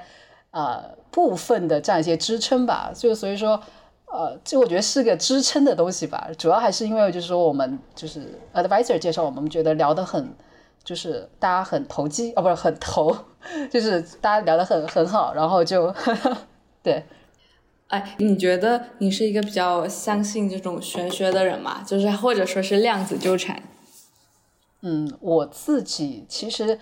[0.50, 3.60] 呃部分的这样一些支撑吧，就所以说。
[4.12, 10.34] 呃，这我觉得是个支撑的东西吧，主要还是因为就是说我们就是 advisor 介绍，我们觉得聊得很，
[10.82, 13.16] 就是大家很投机哦，不是很投，
[13.70, 15.94] 就是大家聊得很很好，然后就
[16.82, 17.04] 对。
[17.88, 21.82] 哎，你觉得你是一个比较相信这种玄学的人吗？
[21.84, 23.62] 就是或者说是量子纠缠？
[24.82, 26.78] 嗯，我自己其实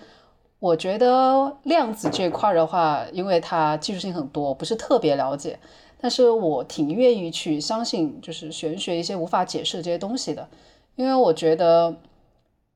[0.59, 5.57] 我觉得量子这块的话，因为它技术性很多，不是特别了解。
[5.99, 10.47] 但是我挺愿意去相信，就是玄学一些无法解释的这些东西的，
[10.95, 11.95] 因为我觉得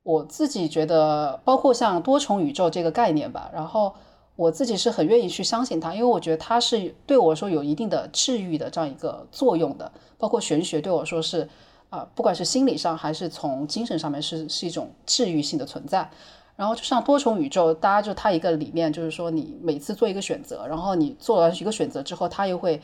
[0.02, 3.94] 我自己觉得，包括像多重宇宙这个概念吧，然后
[4.36, 11.48] 我自己是很愿意去相信它，因为我觉得它是对我说有一定的治愈的这样一个作用的，包括玄学对我说是
[11.90, 16.10] 啊，不管是心理上还是从精神上面是是一种治愈性的存在。
[16.56, 22.80] 然后就像多重宇宙，大家就它一个理念就是说，你每次做一个选择，然后你做完一个选择之后，它又会。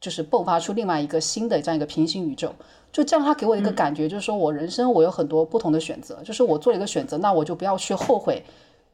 [0.00, 2.54] 就是迸发出另外一个新的这样一个平行宇宙，
[2.92, 8.40] 就这样，他给我一个感觉，就是说我人生我有很多不同的选择，就是我做了一个选择，那我就不要去后悔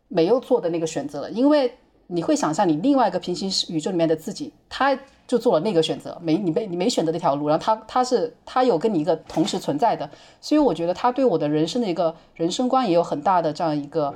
[0.09, 1.71] 没有做的那个选择了，因为
[2.07, 10.09] 你会想象你另外一个平行宇宙里面的自己，他就做了那个选择，没你没你没选择那条路，然后他他是他有跟你一个同时存在的，
[10.41, 14.15] 所以我觉得他对我的人生的一个人生观也有很大的这样一个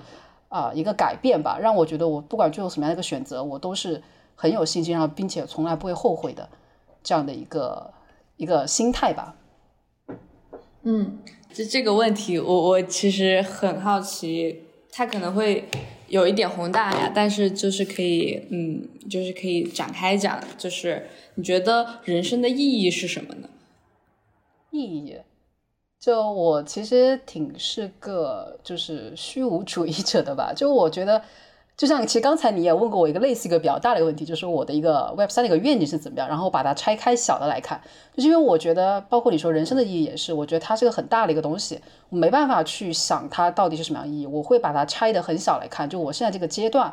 [0.49, 4.03] 啊一个改变吧，让我觉得我不管最后什么样的一个选择，我都是
[4.35, 6.49] 很有信心，然后并且从来不会后悔的。
[7.01, 7.91] 这样的一个
[8.37, 9.35] 一个心态吧。
[10.83, 11.19] 嗯，
[11.55, 15.69] 这这个问题，我我其实很好奇，他可能会
[16.09, 21.07] 有一点宏大呀，但是就是可以，嗯，就是可以展开讲，就是
[21.37, 23.49] 你觉得人生的意义是什么呢？
[24.71, 25.17] 意义，
[26.01, 31.23] 就我其实挺是个就是虚无主义者的吧，就我觉得。
[31.79, 37.81] 就像其实刚才你也问过我一个类似一个比较大的一个问题，就是我的一个 Web 三的一个愿景是怎么样，然后把它拆开小的来看，
[38.13, 46.93] 就是因为我觉得，包括你说人生的意义也是，我觉得它是个很大的一个东西，我没办法去想它到底是什么样意义，我会把它拆的很小来看，就我现在这个阶段，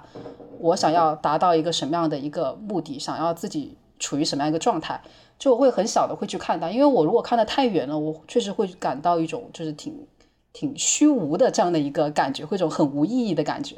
[0.60, 5.02] 我想要达到一个什么样的一个目的，想要自己处于什么样一个状态，
[5.40, 10.06] 就我会很小的会去看它，因为我如果看的太远了，我确实会感到一种就是挺
[10.54, 13.78] 挺虚无的这样的一个感觉，会一种很无意义的感觉。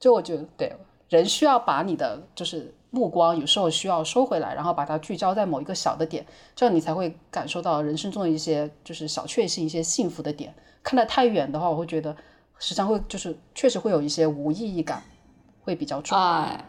[0.00, 0.72] 就我觉得，对
[1.10, 6.24] 人需要把你的就是目光，有时候需要收回来，然后把它聚焦在某一个小的点，
[6.56, 10.54] 这样你才会感受到人生中的一些就是小确幸、一些幸福的点。
[10.82, 12.16] 看得太远的话，我会觉得
[12.58, 15.02] 时常会就是确实会有一些无意义感，
[15.60, 16.16] 会比较重。
[16.16, 16.64] 啊，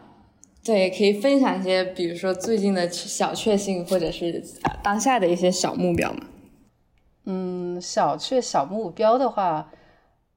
[0.62, 4.44] 对，可以分享一些，比如说最近的小确幸，或者是
[4.82, 6.20] 当下的一些小目标吗？
[7.24, 9.70] 嗯，小确小目标的话。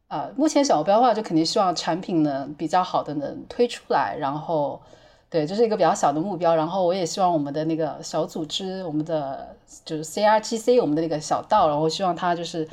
[0.08, 4.80] 啊，目前小目标的话，就肯定希望产品能比较好的能推出来，然后，
[5.30, 6.56] 对，这是一个比较小的目标。
[6.56, 12.68] 然后我也希望我们的那个小组织，我们的就是 CRTC，我们的那个小道，然后希望它就是，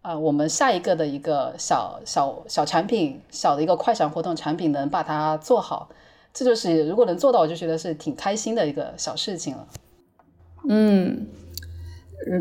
[0.00, 5.90] 啊，我们下一个的一个小小小产品，小的一个快闪活动产品能把它做好，
[6.32, 9.66] 这就是如果能做到，我就觉得是挺开心的一个小事情了。
[10.70, 11.26] 嗯，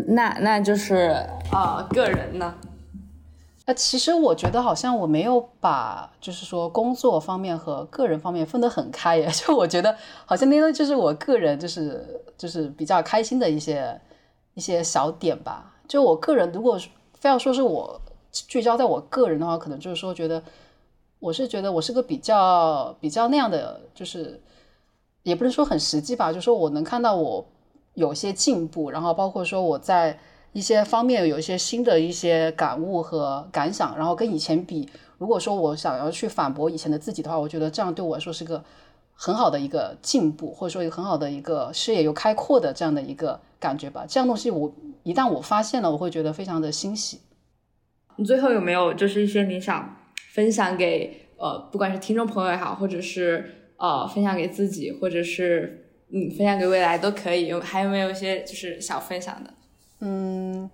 [0.07, 2.55] 那那就是啊，个人呢？
[3.73, 9.95] 其实我觉得好像我没有把就是说工作方面和个人方面分得很开耶， 就我觉得
[10.25, 13.99] 好像那个就是我个人就是就是比较开心的一些
[14.53, 15.73] 一些小点吧。
[15.87, 16.79] 就我个人如果
[17.13, 18.01] 非要说是我
[18.31, 20.41] 聚焦在我个人的话，可能就是说觉得
[21.19, 24.41] 我是觉得我是个比较比较那样的，就是
[25.23, 27.45] 也不能说很实际吧，就是说我能看到我
[27.93, 30.17] 有些进步，然后包括说我在。
[30.53, 38.63] 一些方面有一些新的一些感悟和感想，然后跟以前比，如果说我想要去反驳以前的自己的话，我觉得这样对我来说是个
[39.13, 44.05] 很好的一个进步，或者说一个很好的一个视野又开阔的这样的一个感觉吧。
[44.07, 44.73] 这样东西我
[45.03, 47.21] 一旦我发现了，我会觉得非常的欣喜。
[48.17, 49.95] 你最后有没有就是一些你想
[50.33, 57.47] 分享给呃，不管是听众朋友也好，或者是呃分享给自己，或者是嗯分享给未来都可以。
[57.47, 59.53] 有还有没有一些就是想分享的？
[60.01, 60.69] 嗯，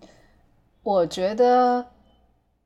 [0.83, 1.85] 我觉得，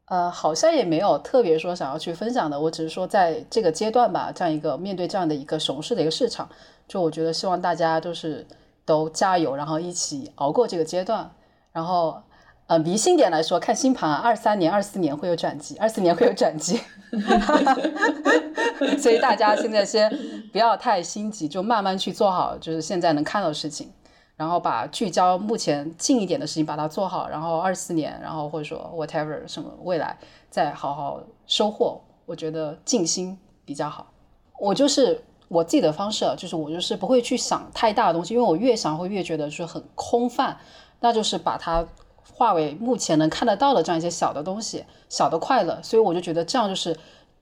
[0.06, 2.60] 呃，好像也没有特别说想要去分享的。
[2.60, 6.48] 我只是说，在这个阶段吧，这样一个面对这样的一个熊市的一个市场，
[6.88, 8.46] 就我觉得希望大家都是
[8.86, 11.32] 都加油，然后一起熬过这个阶段。
[11.72, 12.22] 然后，
[12.68, 16.80] 呃迷信点来说，看星盘，二三年、二四年会有转机，二四年会有转机。
[19.00, 20.12] 所以大家现在先
[20.52, 23.92] 不要太心急，就慢慢去做好，就是现在能看到的事情，
[24.42, 30.18] 然后把聚焦目前近一点的事情把它做好，然后二四年，然后或者说 whatever 什么未来
[30.50, 32.02] 再好好收获。
[32.26, 34.12] 我觉得静心比较好。
[34.60, 40.58] 我就是我自己的方式，就是我就是不会去想太大的东西，因为我越想会越觉得是很空泛，
[41.02, 41.86] 那就是把它。
[42.34, 46.96] 化为目前能看得到的这样一些小的东西，小的快乐，所以我就觉得这样就是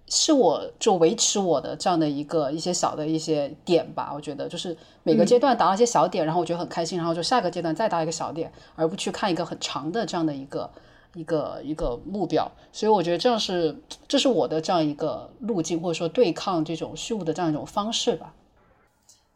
[0.09, 4.11] 是我就维持我的这样的一个一些小的一些点吧。
[4.13, 10.69] 我觉得就是每个阶段达到一些小点，然后我觉得很开心，然后就下个阶段再达一个小点，而不去看一个很长的这样的一个
[11.13, 12.51] 一个一个目标。
[12.71, 13.75] 所以我觉得这样是
[14.07, 18.33] 这是我的这样一个路径，或者说对抗这种虚无的这样一种方式吧。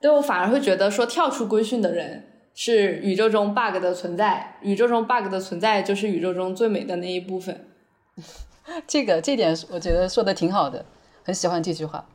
[0.02, 2.30] 对我反而会觉得说跳出规训的人。
[2.56, 7.66] 是宇宙中 bug 的存在，宇宙中 bug 的存在就是宇宙中最美的那一部分。
[8.88, 10.86] 这个这点我觉得说的挺好的，
[11.24, 12.06] 很喜欢这句话。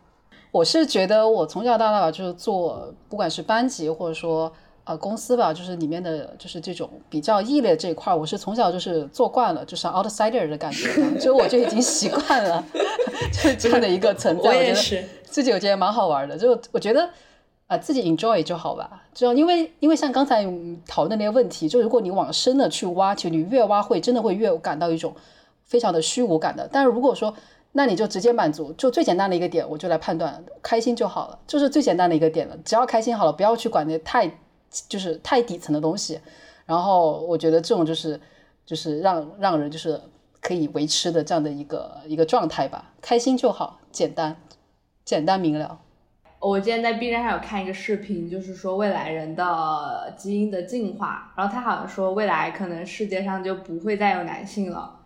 [0.50, 4.50] 我是觉得我从小到大就是做，不管是班级或者说
[4.84, 12.64] 呃公司吧，就是里面的就是这种比较异类这一块，我是从小就是做惯了，就是 outsider 的感觉，就我就已经习惯了，
[13.32, 14.48] 就是这样的一个存在。
[14.48, 17.08] 我也是，自己我觉得蛮好玩的，就我觉得。
[17.68, 19.02] 啊，自己 enjoy 就好吧。
[19.12, 20.42] 就因为因为像刚才
[20.86, 25.14] 讨论那些问题，就如果你往深的去挖，其实你越挖会真的会越感到一种
[25.68, 26.68] 非常的虚无感的。
[26.72, 27.32] 但是如果说，
[27.72, 32.56] 那你就直接满足，就最简单的一个点，我就来判断开心就好了，就是最简单的一个点了。
[32.64, 34.28] 只要开心好了，不要去管那太
[34.88, 36.18] 就是太底层的东西。
[36.66, 38.20] 然后我觉得这种就是
[38.66, 40.00] 就是让让人就是
[40.40, 44.36] 可以维持的这样的一个一个状态吧，开心就好，简单
[45.04, 45.78] 简单明了。
[46.40, 54.97] 我今天在 B 站上有看一个视频，就是说未来人的基因的进化，然后他好像说未来可能世界上就不会再有男性了，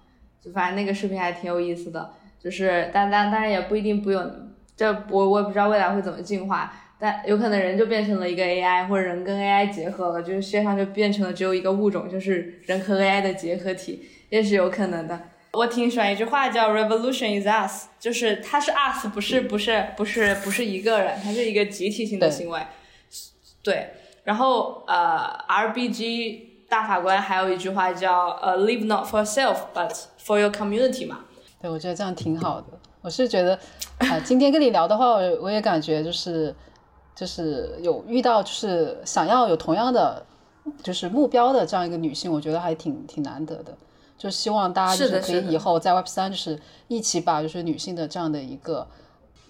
[0.44, 15.28] 就反正那个视频还挺有意思的，就是但但当然也不一定不用，这我我也不知道未来会怎么进化，但有可能人就变成了一个 AI，或者人跟 AI 结合了，就是世界上就变成了只有一个物种，就是人和 AI 的结合体，也是有可能的。
[15.52, 22.58] 我挺喜欢一句话叫 “Revolution is us”，就是它是 us，不是不是不是不是一个人，它是一个集体性的行为。
[23.62, 23.90] 对，
[24.24, 26.38] 然后呃，RBG
[26.72, 31.18] 大法官还有一句话叫呃，“Live not for self, but for your community” 嘛。
[31.60, 32.68] 对，我觉得这样挺好的。
[33.02, 33.54] 我是觉得
[33.98, 36.54] 啊， 今天跟你聊的话，我我也感觉就是
[37.14, 40.24] 就是有遇到就是想要有同样的
[40.82, 43.76] 就是目标的这样一个女性，我觉得还挺挺难得的。
[44.16, 46.58] 就希望大家就是可以以后在 Web 三就是
[46.88, 48.86] 一起把就是女性的这样的一个，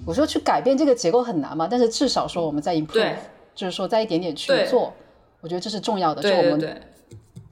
[0.04, 3.14] 我说去改变这个结构很难嘛，但是至少说我们在 improve，
[3.54, 4.92] 就是说在一点点去做，
[5.40, 6.20] 我觉得这是重要的。
[6.20, 6.82] 就我们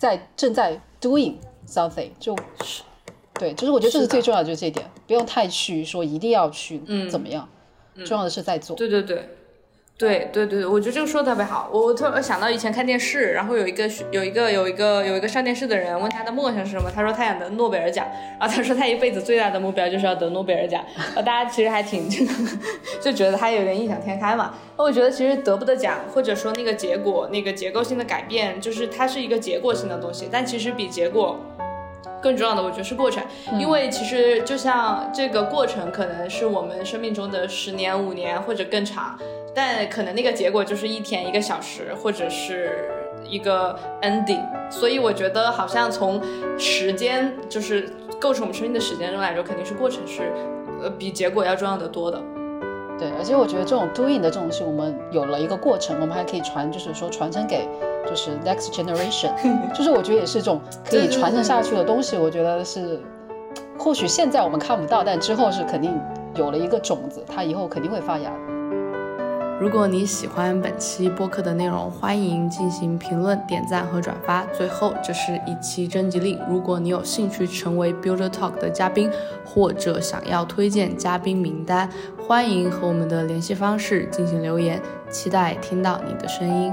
[0.01, 1.35] 在正在 doing
[1.69, 2.35] something，就
[3.35, 6.81] 对，就是我觉得这是最重要的，就是这一点，不用太去说一定要去
[7.11, 7.47] 怎么样，
[8.07, 8.75] 重要的是在做。
[8.75, 9.29] 对对对。
[10.01, 11.69] 对对对，我觉得这个说的特别好。
[11.71, 18.07] 我突然想到以前看电视，然后有一个有一个有一个有一个上电视的人问他的梦想是什么，他说他想得诺贝尔奖。
[18.39, 20.83] 然后他说他一辈子最大的目标就是要得诺贝尔奖。
[21.15, 22.09] 呃，大家其实还挺
[22.99, 24.55] 就觉得他有点异想天开嘛。
[24.79, 30.31] 那我觉得其实得不得奖，或者说那个结果那个结构性的改变，就是它是一个结果性的东西。
[30.33, 31.39] 但其实比结果
[32.23, 33.23] 更重要的，我觉得是过程。
[33.59, 39.19] 因为其实就像这个过程，可能是我们生命中的十年、五年或者更长。
[39.55, 42.89] 但可能那个结果就是一天一个小时，或者是
[43.29, 46.21] 一个 ending，所以我觉得好像从
[46.59, 47.89] 时间就是
[48.21, 50.33] 构成我们生命的时间中来说，肯定是过程是
[50.83, 52.21] 呃比结果要重要的多的。
[52.99, 57.67] 对，而且我觉得这种 doing 的这种东西，我们有了一个过程，我们还可以传，就是说传承给
[58.07, 59.31] 就是 next generation，
[59.75, 62.17] 就是我觉得也是一种可以传承下去的东西。
[62.19, 63.01] 我觉得是，
[63.79, 65.99] 或许现在我们看不到，但之后是肯定
[66.35, 68.31] 有了一个种子，它以后肯定会发芽。
[69.61, 74.43] 如果你喜欢本期播客的内容，欢迎进行评论、点赞和转发。
[74.47, 79.11] 最后，这是一期征集令，如果你有兴趣成为 Builder Talk 的嘉宾，
[79.45, 81.91] 或者想要推荐嘉宾名单，
[82.27, 84.81] 欢迎和我们的联系方式进行留言，
[85.11, 86.73] 期待听到你的声音。